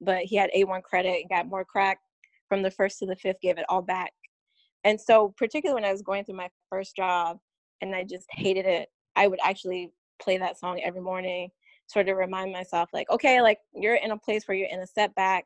But 0.01 0.23
he 0.23 0.37
had 0.37 0.51
A1 0.57 0.83
credit 0.83 1.21
and 1.21 1.29
got 1.29 1.49
more 1.49 1.65
crack 1.65 1.99
from 2.49 2.63
the 2.63 2.71
first 2.71 2.99
to 2.99 3.07
the 3.07 3.17
fifth, 3.17 3.41
gave 3.43 3.59
it 3.59 3.67
all 3.69 3.83
back. 3.83 4.13
And 4.85 5.01
so, 5.01 5.35
particularly 5.37 5.81
when 5.81 5.89
I 5.89 5.93
was 5.93 6.03
going 6.03 6.25
through 6.25 6.37
my 6.37 6.49
first 6.71 6.97
job 6.97 7.39
and 7.81 7.95
I 7.95 8.05
just 8.05 8.27
hated 8.31 8.67
it, 8.67 8.89
I 9.17 9.27
would 9.27 9.41
actually 9.45 9.93
play 10.23 10.39
that 10.39 10.59
song 10.59 10.81
every 10.83 11.01
morning 11.01 11.51
sort 11.91 12.09
of 12.09 12.17
remind 12.17 12.53
myself 12.53 12.89
like 12.93 13.11
okay 13.11 13.41
like 13.41 13.59
you're 13.75 13.97
in 13.97 14.13
a 14.13 14.19
place 14.19 14.47
where 14.47 14.57
you're 14.57 14.69
in 14.69 14.81
a 14.81 14.87
setback 14.87 15.45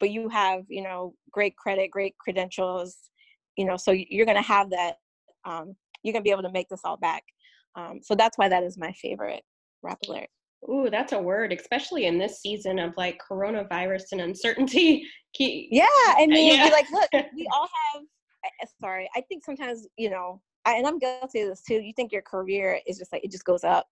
but 0.00 0.10
you 0.10 0.28
have 0.28 0.64
you 0.68 0.82
know 0.82 1.14
great 1.30 1.56
credit 1.56 1.90
great 1.90 2.16
credentials 2.18 2.96
you 3.56 3.64
know 3.64 3.76
so 3.76 3.92
you're 3.92 4.26
going 4.26 4.36
to 4.36 4.42
have 4.42 4.68
that 4.70 4.96
um, 5.44 5.74
you're 6.02 6.12
going 6.12 6.22
to 6.22 6.28
be 6.28 6.30
able 6.30 6.42
to 6.42 6.50
make 6.50 6.68
this 6.68 6.80
all 6.84 6.96
back 6.96 7.22
um, 7.76 8.00
so 8.02 8.14
that's 8.14 8.36
why 8.36 8.48
that 8.48 8.64
is 8.64 8.76
my 8.76 8.92
favorite 8.92 9.42
rap 9.82 9.98
lyric 10.08 10.30
Ooh, 10.70 10.88
that's 10.90 11.12
a 11.12 11.20
word, 11.20 11.52
especially 11.52 12.06
in 12.06 12.16
this 12.16 12.40
season 12.40 12.78
of 12.78 12.94
like 12.96 13.20
coronavirus 13.30 14.12
and 14.12 14.20
uncertainty. 14.20 15.06
Yeah, 15.36 15.84
I 16.06 16.28
mean, 16.28 16.54
yeah. 16.54 16.66
like, 16.66 16.88
look, 16.92 17.10
we 17.36 17.48
all 17.52 17.68
have. 17.92 18.02
Sorry, 18.80 19.10
I 19.16 19.20
think 19.22 19.44
sometimes 19.44 19.88
you 19.98 20.08
know, 20.08 20.40
I, 20.64 20.74
and 20.74 20.86
I'm 20.86 21.00
guilty 21.00 21.40
of 21.40 21.48
this 21.48 21.62
too. 21.66 21.80
You 21.80 21.92
think 21.96 22.12
your 22.12 22.22
career 22.22 22.78
is 22.86 22.98
just 22.98 23.12
like 23.12 23.24
it 23.24 23.32
just 23.32 23.44
goes 23.44 23.64
up, 23.64 23.84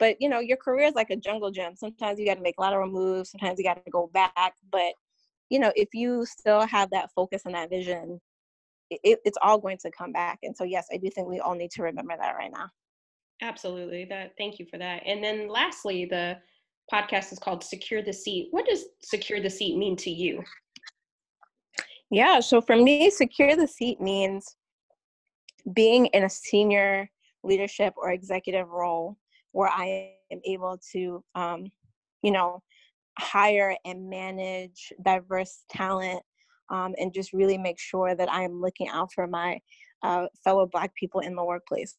but 0.00 0.16
you 0.18 0.28
know, 0.28 0.40
your 0.40 0.56
career 0.56 0.86
is 0.86 0.94
like 0.94 1.10
a 1.10 1.16
jungle 1.16 1.52
gym. 1.52 1.76
Sometimes 1.76 2.18
you 2.18 2.26
got 2.26 2.34
to 2.34 2.42
make 2.42 2.58
lateral 2.58 2.90
moves. 2.90 3.30
Sometimes 3.30 3.58
you 3.58 3.64
got 3.64 3.84
to 3.84 3.90
go 3.90 4.10
back. 4.12 4.54
But 4.72 4.94
you 5.50 5.60
know, 5.60 5.72
if 5.76 5.90
you 5.92 6.24
still 6.26 6.66
have 6.66 6.90
that 6.90 7.10
focus 7.14 7.42
and 7.44 7.54
that 7.54 7.70
vision, 7.70 8.20
it, 8.90 9.20
it's 9.24 9.38
all 9.42 9.58
going 9.58 9.78
to 9.78 9.90
come 9.90 10.10
back. 10.10 10.38
And 10.42 10.56
so, 10.56 10.64
yes, 10.64 10.88
I 10.92 10.96
do 10.96 11.10
think 11.10 11.28
we 11.28 11.38
all 11.38 11.54
need 11.54 11.70
to 11.72 11.82
remember 11.82 12.14
that 12.18 12.34
right 12.36 12.50
now. 12.52 12.68
Absolutely. 13.42 14.06
That. 14.06 14.32
Thank 14.38 14.58
you 14.58 14.66
for 14.66 14.78
that. 14.78 15.02
And 15.06 15.22
then, 15.22 15.48
lastly, 15.48 16.06
the 16.06 16.38
podcast 16.92 17.32
is 17.32 17.38
called 17.38 17.62
Secure 17.62 18.02
the 18.02 18.12
Seat. 18.12 18.48
What 18.50 18.66
does 18.66 18.86
secure 19.02 19.40
the 19.40 19.50
seat 19.50 19.76
mean 19.76 19.96
to 19.96 20.10
you? 20.10 20.42
Yeah, 22.10 22.40
so 22.40 22.60
for 22.60 22.74
me, 22.74 23.08
secure 23.10 23.54
the 23.54 23.68
seat 23.68 24.00
means 24.00 24.56
being 25.72 26.06
in 26.06 26.24
a 26.24 26.30
senior 26.30 27.08
leadership 27.44 27.94
or 27.96 28.10
executive 28.10 28.68
role 28.68 29.16
where 29.52 29.68
I 29.68 30.12
am 30.30 30.40
able 30.44 30.78
to, 30.92 31.24
um, 31.34 31.66
you 32.22 32.30
know, 32.30 32.62
hire 33.18 33.76
and 33.84 34.08
manage 34.08 34.92
diverse 35.04 35.64
talent 35.70 36.22
um, 36.70 36.94
and 36.98 37.12
just 37.12 37.32
really 37.32 37.58
make 37.58 37.78
sure 37.78 38.14
that 38.14 38.30
I 38.30 38.42
am 38.42 38.60
looking 38.60 38.88
out 38.88 39.12
for 39.12 39.26
my 39.26 39.58
uh, 40.02 40.26
fellow 40.44 40.66
Black 40.66 40.94
people 40.94 41.20
in 41.20 41.34
the 41.34 41.44
workplace. 41.44 41.96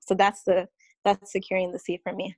So 0.00 0.14
that's 0.14 0.42
the 0.42 0.66
that's 1.04 1.32
securing 1.32 1.72
the 1.72 1.78
seat 1.78 2.00
for 2.02 2.12
me. 2.12 2.36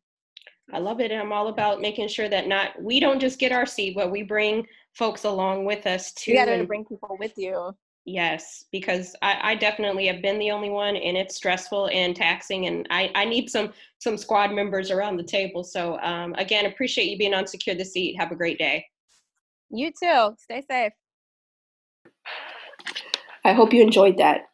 I 0.73 0.79
love 0.79 1.01
it. 1.01 1.11
And 1.11 1.21
I'm 1.21 1.33
all 1.33 1.49
about 1.49 1.81
making 1.81 2.09
sure 2.09 2.29
that 2.29 2.47
not 2.47 2.81
we 2.81 3.01
don't 3.01 3.21
just 3.21 3.38
get 3.38 3.53
our 3.53 3.67
seat, 3.67 3.95
but 3.95 4.11
we 4.11 4.23
bring 4.23 4.67
folks 4.95 5.25
along 5.25 5.65
with 5.65 5.87
us 5.87 6.12
too. 6.12 6.33
You 6.33 6.45
gotta 6.45 6.65
bring 6.65 6.85
people 6.85 7.17
with 7.19 7.33
you. 7.37 7.73
Yes, 8.05 8.65
because 8.73 9.15
I, 9.23 9.53
I, 9.53 9.55
definitely 9.55 10.09
have 10.09 10.21
been 10.23 10.41
the 10.41 10.51
only 10.51 10.71
one 10.71 10.97
and 10.97 11.17
it's 11.17 11.37
stressful 11.37 11.88
and 11.93 12.17
taxing 12.17 12.67
and 12.67 12.85
I, 12.91 13.12
I 13.15 13.25
need 13.25 13.49
some 13.49 13.73
some 14.01 14.17
squad 14.17 14.51
members 14.51 14.91
around 14.91 15.19
the 15.19 15.23
table. 15.23 15.62
So 15.62 16.01
um, 16.01 16.35
again, 16.35 16.67
appreciate 16.67 17.09
you 17.09 17.17
being 17.17 17.33
on 17.33 17.47
Secure 17.47 17.77
the 17.77 17.85
Seat. 17.85 18.17
Have 18.19 18.33
a 18.33 18.37
great 18.37 18.59
day. 18.59 18.85
You 19.71 19.93
too. 19.93 20.35
Stay 20.37 20.65
safe. 20.69 20.93
I 23.45 23.53
hope 23.53 23.73
you 23.73 23.83
enjoyed 23.83 24.19
that 24.19 24.47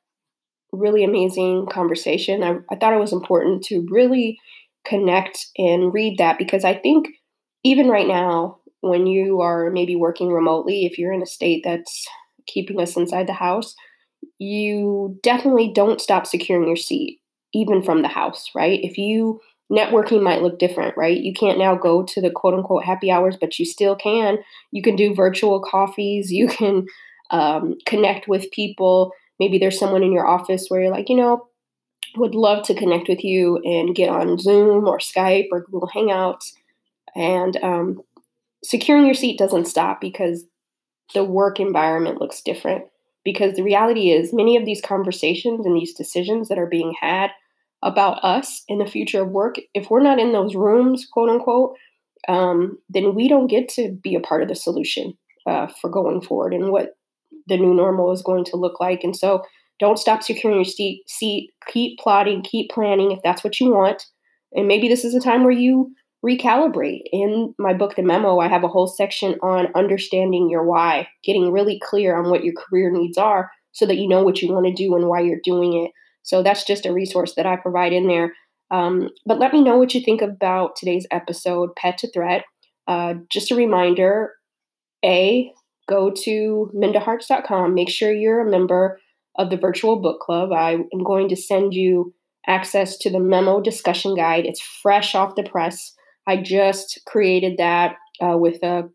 really 0.72 1.02
amazing 1.02 1.66
conversation. 1.72 2.42
I, 2.42 2.58
I 2.70 2.76
thought 2.76 2.92
it 2.92 3.00
was 3.00 3.12
important 3.12 3.64
to 3.64 3.86
really 3.90 4.38
connect 4.84 5.46
and 5.56 5.92
read 5.92 6.18
that 6.18 6.38
because 6.38 6.64
I 6.64 6.74
think 6.74 7.08
even 7.64 7.88
right 7.88 8.06
now, 8.06 8.58
when 8.80 9.06
you 9.06 9.40
are 9.40 9.70
maybe 9.70 9.96
working 9.96 10.28
remotely, 10.28 10.86
if 10.86 10.98
you're 10.98 11.12
in 11.12 11.22
a 11.22 11.26
state 11.26 11.62
that's 11.64 12.06
keeping 12.48 12.80
us 12.80 12.96
inside 12.96 13.28
the 13.28 13.34
house, 13.34 13.76
you 14.38 15.18
definitely 15.22 15.70
don't 15.72 16.00
stop 16.00 16.26
securing 16.26 16.66
your 16.66 16.76
seat, 16.76 17.20
even 17.54 17.82
from 17.82 18.02
the 18.02 18.08
house, 18.08 18.50
right? 18.54 18.80
If 18.82 18.98
you 18.98 19.40
networking 19.70 20.22
might 20.22 20.42
look 20.42 20.58
different, 20.58 20.96
right? 20.96 21.18
You 21.18 21.32
can't 21.32 21.58
now 21.58 21.76
go 21.76 22.02
to 22.02 22.20
the 22.20 22.30
quote 22.30 22.54
unquote 22.54 22.84
happy 22.84 23.10
hours, 23.10 23.36
but 23.40 23.58
you 23.58 23.64
still 23.64 23.94
can. 23.94 24.38
You 24.70 24.82
can 24.82 24.96
do 24.96 25.14
virtual 25.14 25.60
coffees, 25.60 26.32
you 26.32 26.48
can 26.48 26.86
um, 27.30 27.76
connect 27.86 28.28
with 28.28 28.50
people. 28.50 29.12
Maybe 29.38 29.58
there's 29.58 29.78
someone 29.78 30.02
in 30.02 30.12
your 30.12 30.26
office 30.26 30.66
where 30.68 30.80
you're 30.80 30.90
like, 30.90 31.08
you 31.08 31.16
know, 31.16 31.46
would 32.16 32.34
love 32.34 32.64
to 32.64 32.74
connect 32.74 33.08
with 33.08 33.22
you 33.22 33.58
and 33.58 33.94
get 33.94 34.08
on 34.08 34.38
Zoom 34.38 34.88
or 34.88 34.98
Skype 34.98 35.48
or 35.52 35.60
Google 35.60 35.90
Hangouts. 35.94 36.52
And 37.14 37.56
um, 37.62 38.02
securing 38.64 39.04
your 39.04 39.14
seat 39.14 39.38
doesn't 39.38 39.66
stop 39.66 40.00
because 40.00 40.44
the 41.14 41.24
work 41.24 41.60
environment 41.60 42.20
looks 42.20 42.42
different. 42.42 42.84
Because 43.24 43.56
the 43.56 43.62
reality 43.62 44.10
is, 44.10 44.32
many 44.32 44.56
of 44.56 44.64
these 44.64 44.80
conversations 44.80 45.66
and 45.66 45.76
these 45.76 45.92
decisions 45.92 46.48
that 46.48 46.58
are 46.58 46.66
being 46.66 46.94
had 46.98 47.30
about 47.82 48.24
us 48.24 48.64
in 48.68 48.78
the 48.78 48.86
future 48.86 49.22
of 49.22 49.30
work, 49.30 49.56
if 49.74 49.90
we're 49.90 50.02
not 50.02 50.18
in 50.18 50.32
those 50.32 50.54
rooms, 50.54 51.06
quote 51.10 51.28
unquote, 51.28 51.76
um, 52.26 52.78
then 52.88 53.14
we 53.14 53.28
don't 53.28 53.48
get 53.48 53.68
to 53.70 53.92
be 54.02 54.14
a 54.14 54.20
part 54.20 54.42
of 54.42 54.48
the 54.48 54.54
solution 54.54 55.14
uh, 55.46 55.66
for 55.80 55.90
going 55.90 56.20
forward 56.20 56.54
and 56.54 56.70
what 56.70 56.96
the 57.46 57.56
new 57.56 57.74
normal 57.74 58.12
is 58.12 58.22
going 58.22 58.44
to 58.44 58.56
look 58.56 58.80
like. 58.80 59.04
And 59.04 59.16
so 59.16 59.42
don't 59.78 59.98
stop 59.98 60.22
securing 60.22 60.58
your 60.58 60.64
seat, 60.64 61.08
seat. 61.08 61.50
Keep 61.68 61.98
plotting, 61.98 62.42
keep 62.42 62.70
planning 62.70 63.12
if 63.12 63.20
that's 63.22 63.44
what 63.44 63.60
you 63.60 63.70
want. 63.70 64.04
And 64.52 64.66
maybe 64.66 64.88
this 64.88 65.04
is 65.04 65.14
a 65.14 65.20
time 65.20 65.42
where 65.42 65.52
you 65.52 65.92
recalibrate. 66.24 67.02
In 67.12 67.54
my 67.58 67.72
book, 67.74 67.96
The 67.96 68.02
Memo, 68.02 68.38
I 68.38 68.48
have 68.48 68.64
a 68.64 68.68
whole 68.68 68.86
section 68.86 69.36
on 69.42 69.68
understanding 69.74 70.48
your 70.50 70.64
why, 70.64 71.08
getting 71.24 71.52
really 71.52 71.80
clear 71.82 72.16
on 72.16 72.30
what 72.30 72.44
your 72.44 72.54
career 72.54 72.90
needs 72.90 73.18
are 73.18 73.50
so 73.72 73.86
that 73.86 73.96
you 73.96 74.08
know 74.08 74.24
what 74.24 74.42
you 74.42 74.52
want 74.52 74.66
to 74.66 74.72
do 74.72 74.94
and 74.96 75.08
why 75.08 75.20
you're 75.20 75.40
doing 75.44 75.84
it. 75.84 75.92
So 76.22 76.42
that's 76.42 76.64
just 76.64 76.86
a 76.86 76.92
resource 76.92 77.34
that 77.36 77.46
I 77.46 77.56
provide 77.56 77.92
in 77.92 78.08
there. 78.08 78.34
Um, 78.70 79.08
but 79.24 79.38
let 79.38 79.52
me 79.52 79.62
know 79.62 79.78
what 79.78 79.94
you 79.94 80.02
think 80.02 80.20
about 80.20 80.76
today's 80.76 81.06
episode, 81.10 81.70
Pet 81.76 81.98
to 81.98 82.12
Threat. 82.12 82.44
Uh, 82.86 83.14
just 83.30 83.50
a 83.50 83.54
reminder 83.54 84.32
A, 85.04 85.52
go 85.88 86.10
to 86.24 86.70
mindaharts.com. 86.74 87.74
Make 87.74 87.88
sure 87.88 88.12
you're 88.12 88.46
a 88.46 88.50
member 88.50 89.00
of 89.38 89.50
the 89.50 89.56
virtual 89.56 90.00
book 90.00 90.20
club. 90.20 90.52
I 90.52 90.72
am 90.72 91.04
going 91.04 91.28
to 91.28 91.36
send 91.36 91.72
you 91.72 92.12
access 92.46 92.96
to 92.98 93.10
the 93.10 93.20
memo 93.20 93.60
discussion 93.60 94.14
guide. 94.14 94.46
It's 94.46 94.60
fresh 94.60 95.14
off 95.14 95.36
the 95.36 95.44
press. 95.44 95.94
I 96.28 96.36
just 96.36 97.00
created 97.06 97.56
that 97.58 97.96
uh, 98.22 98.36
with 98.36 98.62
a 98.62 98.90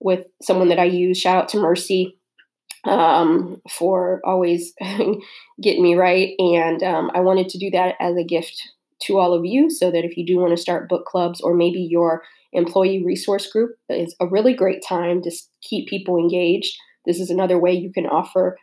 with 0.00 0.26
someone 0.40 0.68
that 0.68 0.78
I 0.78 0.84
use. 0.84 1.18
Shout 1.18 1.42
out 1.42 1.48
to 1.50 1.58
Mercy 1.60 2.16
um, 2.84 3.60
for 3.68 4.20
always 4.24 4.72
getting 5.60 5.82
me 5.82 5.96
right. 5.96 6.34
And 6.38 6.82
um, 6.84 7.10
I 7.14 7.20
wanted 7.20 7.48
to 7.50 7.58
do 7.58 7.70
that 7.70 7.96
as 8.00 8.16
a 8.16 8.24
gift 8.24 8.62
to 9.02 9.18
all 9.18 9.34
of 9.34 9.44
you 9.44 9.70
so 9.70 9.90
that 9.90 10.04
if 10.04 10.16
you 10.16 10.24
do 10.24 10.38
want 10.38 10.56
to 10.56 10.62
start 10.62 10.88
book 10.88 11.04
clubs 11.04 11.40
or 11.40 11.54
maybe 11.54 11.80
your 11.80 12.22
employee 12.52 13.04
resource 13.04 13.50
group 13.50 13.72
is 13.88 14.14
a 14.20 14.26
really 14.26 14.54
great 14.54 14.82
time 14.86 15.20
to 15.22 15.30
keep 15.62 15.88
people 15.88 16.16
engaged. 16.16 16.76
This 17.06 17.20
is 17.20 17.30
another 17.30 17.58
way 17.58 17.72
you 17.72 17.92
can 17.92 18.06
offer 18.06 18.56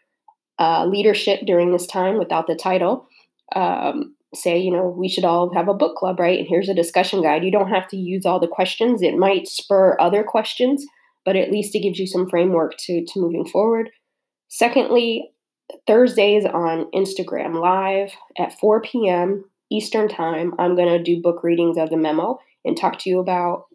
uh, 0.58 0.86
leadership 0.86 1.42
during 1.46 1.72
this 1.72 1.86
time 1.86 2.18
without 2.18 2.48
the 2.48 2.56
title. 2.56 3.08
Um, 3.56 4.15
say, 4.34 4.58
you 4.58 4.72
know, 4.72 4.88
we 4.88 5.08
should 5.08 5.24
all 5.24 5.54
have 5.54 5.68
a 5.68 5.74
book 5.74 5.96
club, 5.96 6.20
right? 6.20 6.40
And 6.40 6.48
here's 6.48 6.70
a 6.70 6.74
discussion 6.74 7.22
guide. 7.22 7.44
You 7.44 7.52
don't 7.52 7.70
have 7.70 7.88
to 7.90 7.98
use 7.98 8.26
all 8.26 8.40
the 8.40 8.48
questions. 8.48 9.02
It 9.02 9.16
might 9.16 9.48
spur 9.48 9.98
other 10.00 10.24
questions, 10.24 10.86
but 11.24 11.36
at 11.36 11.52
least 11.52 11.76
it 11.76 11.82
gives 11.82 12.00
you 12.00 12.08
some 12.08 12.30
framework 12.30 12.76
to, 12.80 13.06
to 13.06 13.20
moving 13.20 13.46
forward. 13.46 13.90
Secondly, 14.50 15.32
Thursdays 15.88 16.46
on 16.46 16.90
Instagram 16.94 17.60
Live 17.62 18.14
at 18.38 18.58
4 18.60 18.82
p.m. 18.82 19.46
Eastern 19.72 20.08
Time, 20.08 20.54
I'm 20.60 20.76
going 20.76 20.90
to 20.90 21.04
do 21.04 21.22
book 21.22 21.44
readings 21.44 21.78
of 21.78 21.90
the 21.90 21.98
memo 21.98 22.40
and 22.64 22.78
talk 22.78 23.00
to 23.00 23.10
you 23.10 23.20
about 23.20 23.66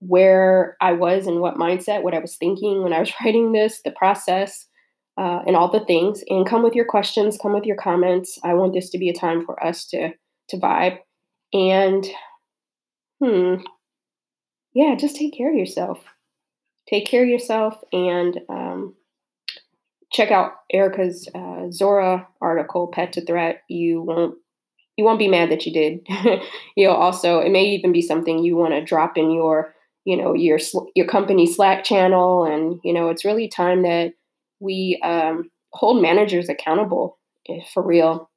where 0.00 0.76
I 0.80 0.92
was 0.92 1.26
and 1.26 1.40
what 1.40 1.56
mindset, 1.56 2.02
what 2.02 2.14
I 2.14 2.20
was 2.20 2.36
thinking 2.36 2.82
when 2.82 2.92
I 2.92 3.00
was 3.00 3.12
writing 3.24 3.52
this, 3.52 3.80
the 3.84 3.90
process, 3.90 4.66
uh, 5.18 5.42
and 5.46 5.56
all 5.56 5.70
the 5.70 5.84
things. 5.84 6.22
And 6.28 6.46
come 6.46 6.62
with 6.62 6.74
your 6.74 6.84
questions, 6.84 7.38
come 7.40 7.52
with 7.52 7.66
your 7.66 7.76
comments. 7.76 8.38
I 8.44 8.54
want 8.54 8.72
this 8.72 8.90
to 8.90 8.98
be 8.98 9.08
a 9.08 9.14
time 9.14 9.44
for 9.44 9.62
us 9.62 9.86
to 9.88 10.12
to 10.50 10.56
vibe. 10.56 10.98
And 11.52 12.06
hmm, 13.22 13.62
yeah, 14.74 14.94
just 14.94 15.16
take 15.16 15.36
care 15.36 15.50
of 15.50 15.56
yourself. 15.56 15.98
Take 16.88 17.06
care 17.06 17.22
of 17.22 17.28
yourself 17.28 17.82
and 17.92 18.40
um, 18.48 18.94
check 20.12 20.30
out 20.30 20.52
Erika's 20.72 21.28
uh, 21.34 21.70
Zora 21.70 22.28
article, 22.40 22.86
"Pet 22.86 23.12
to 23.14 23.24
Threat." 23.24 23.62
You 23.68 24.02
won't 24.02 24.36
you 24.96 25.04
won't 25.04 25.18
be 25.18 25.28
mad 25.28 25.50
that 25.50 25.66
you 25.66 25.72
did. 25.72 26.06
You'll 26.76 26.94
also 26.94 27.40
it 27.40 27.50
may 27.50 27.64
even 27.64 27.92
be 27.92 28.02
something 28.02 28.38
you 28.38 28.56
want 28.56 28.74
to 28.74 28.84
drop 28.84 29.18
in 29.18 29.30
your 29.32 29.74
you 30.04 30.16
know 30.16 30.34
your 30.34 30.58
your 30.94 31.06
company 31.06 31.46
Slack 31.46 31.84
channel, 31.84 32.44
and 32.44 32.80
you 32.84 32.92
know 32.92 33.08
it's 33.08 33.24
really 33.24 33.48
time 33.48 33.82
that 33.82 34.12
we 34.60 35.00
um, 35.02 35.50
hold 35.72 36.02
managers 36.02 36.48
accountable 36.48 37.18
eh, 37.48 37.60
for 37.72 37.82
real. 37.82 38.30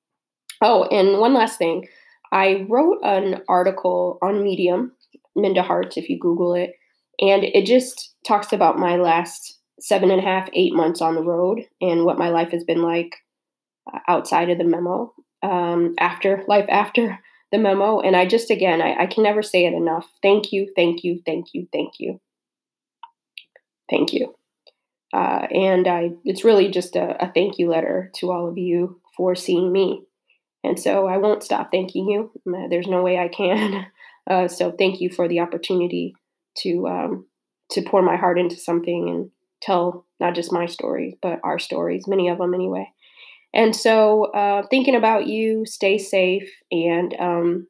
Oh, 0.62 0.84
and 0.86 1.20
one 1.20 1.34
last 1.34 1.58
thing. 1.58 1.88
I 2.32 2.66
wrote 2.70 3.00
an 3.04 3.42
article 3.50 4.18
on 4.22 4.44
Medium, 4.44 4.94
Minda 5.36 5.62
Harts, 5.62 5.98
if 5.98 6.10
you 6.10 6.18
Google 6.18 6.54
it, 6.54 6.72
and 7.20 7.44
it 7.44 7.66
just 7.66 8.16
talks 8.26 8.54
about 8.54 8.80
my 8.80 8.96
last 8.96 9.60
seven 9.80 10.12
and 10.12 10.20
a 10.20 10.24
half, 10.24 10.48
eight 10.54 10.74
months 10.74 11.02
on 11.02 11.16
the 11.16 11.24
road 11.24 11.62
and 11.82 12.06
what 12.06 12.18
my 12.18 12.30
life 12.30 12.52
has 12.52 12.64
been 12.64 12.82
like 12.82 13.16
uh, 13.92 14.00
outside 14.08 14.50
of 14.50 14.58
the 14.58 14.64
memo, 14.64 15.14
um, 15.44 15.96
after 16.00 16.44
life 16.48 16.68
after 16.70 17.20
the 17.52 17.58
memo. 17.58 18.00
And 18.00 18.16
I 18.16 18.26
just, 18.26 18.50
again, 18.50 18.82
I, 18.82 19.04
I 19.04 19.06
can 19.08 19.24
never 19.24 19.42
say 19.42 19.66
it 19.66 19.74
enough. 19.74 20.08
Thank 20.22 20.54
you, 20.54 20.72
thank 20.76 21.04
you, 21.04 21.22
thank 21.26 21.48
you, 21.54 21.68
thank 21.74 21.94
you. 22.00 22.22
Thank 23.90 24.14
you. 24.14 24.34
Uh, 25.14 25.48
and 25.52 25.88
I, 25.88 26.12
it's 26.24 26.44
really 26.44 26.70
just 26.70 26.96
a, 26.96 27.22
a, 27.24 27.32
thank 27.32 27.60
you 27.60 27.70
letter 27.70 28.12
to 28.16 28.32
all 28.32 28.48
of 28.48 28.58
you 28.58 29.02
for 29.18 29.36
seeing 29.36 29.72
me. 29.72 30.04
And 30.64 30.80
so 30.80 31.08
I 31.08 31.18
won't 31.18 31.44
stop 31.44 31.70
thanking 31.72 32.08
you. 32.08 32.32
There's 32.70 32.88
no 32.88 33.02
way 33.02 33.18
I 33.18 33.28
can. 33.28 33.88
Uh, 34.30 34.48
so 34.48 34.72
thank 34.72 35.02
you 35.02 35.10
for 35.10 35.28
the 35.28 35.40
opportunity 35.40 36.14
to 36.56 36.88
um, 36.88 37.26
to 37.72 37.82
pour 37.82 38.04
my 38.04 38.16
heart 38.16 38.38
into 38.38 38.56
something 38.56 39.10
and 39.10 39.32
tell 39.62 40.06
not 40.20 40.36
just 40.36 40.54
my 40.54 40.68
stories, 40.68 41.16
but 41.24 41.40
our 41.44 41.58
stories, 41.58 42.08
many 42.08 42.30
of 42.30 42.38
them 42.38 42.54
anyway. 42.54 42.88
And 43.52 43.76
so 43.76 44.26
uh, 44.26 44.64
thinking 44.70 44.96
about 44.96 45.26
you, 45.26 45.66
stay 45.66 45.98
safe, 45.98 46.50
and 46.72 47.16
um, 47.20 47.68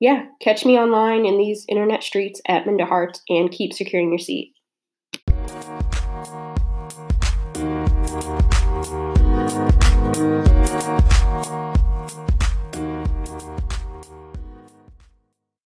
yeah, 0.00 0.26
catch 0.40 0.64
me 0.64 0.78
online 0.78 1.26
in 1.26 1.38
these 1.38 1.64
internet 1.68 2.02
streets 2.02 2.40
at 2.46 2.66
Minda 2.66 2.86
Harts 2.86 3.22
and 3.28 3.50
keep 3.50 3.72
securing 3.72 4.08
your 4.10 4.18
seat. 4.18 4.54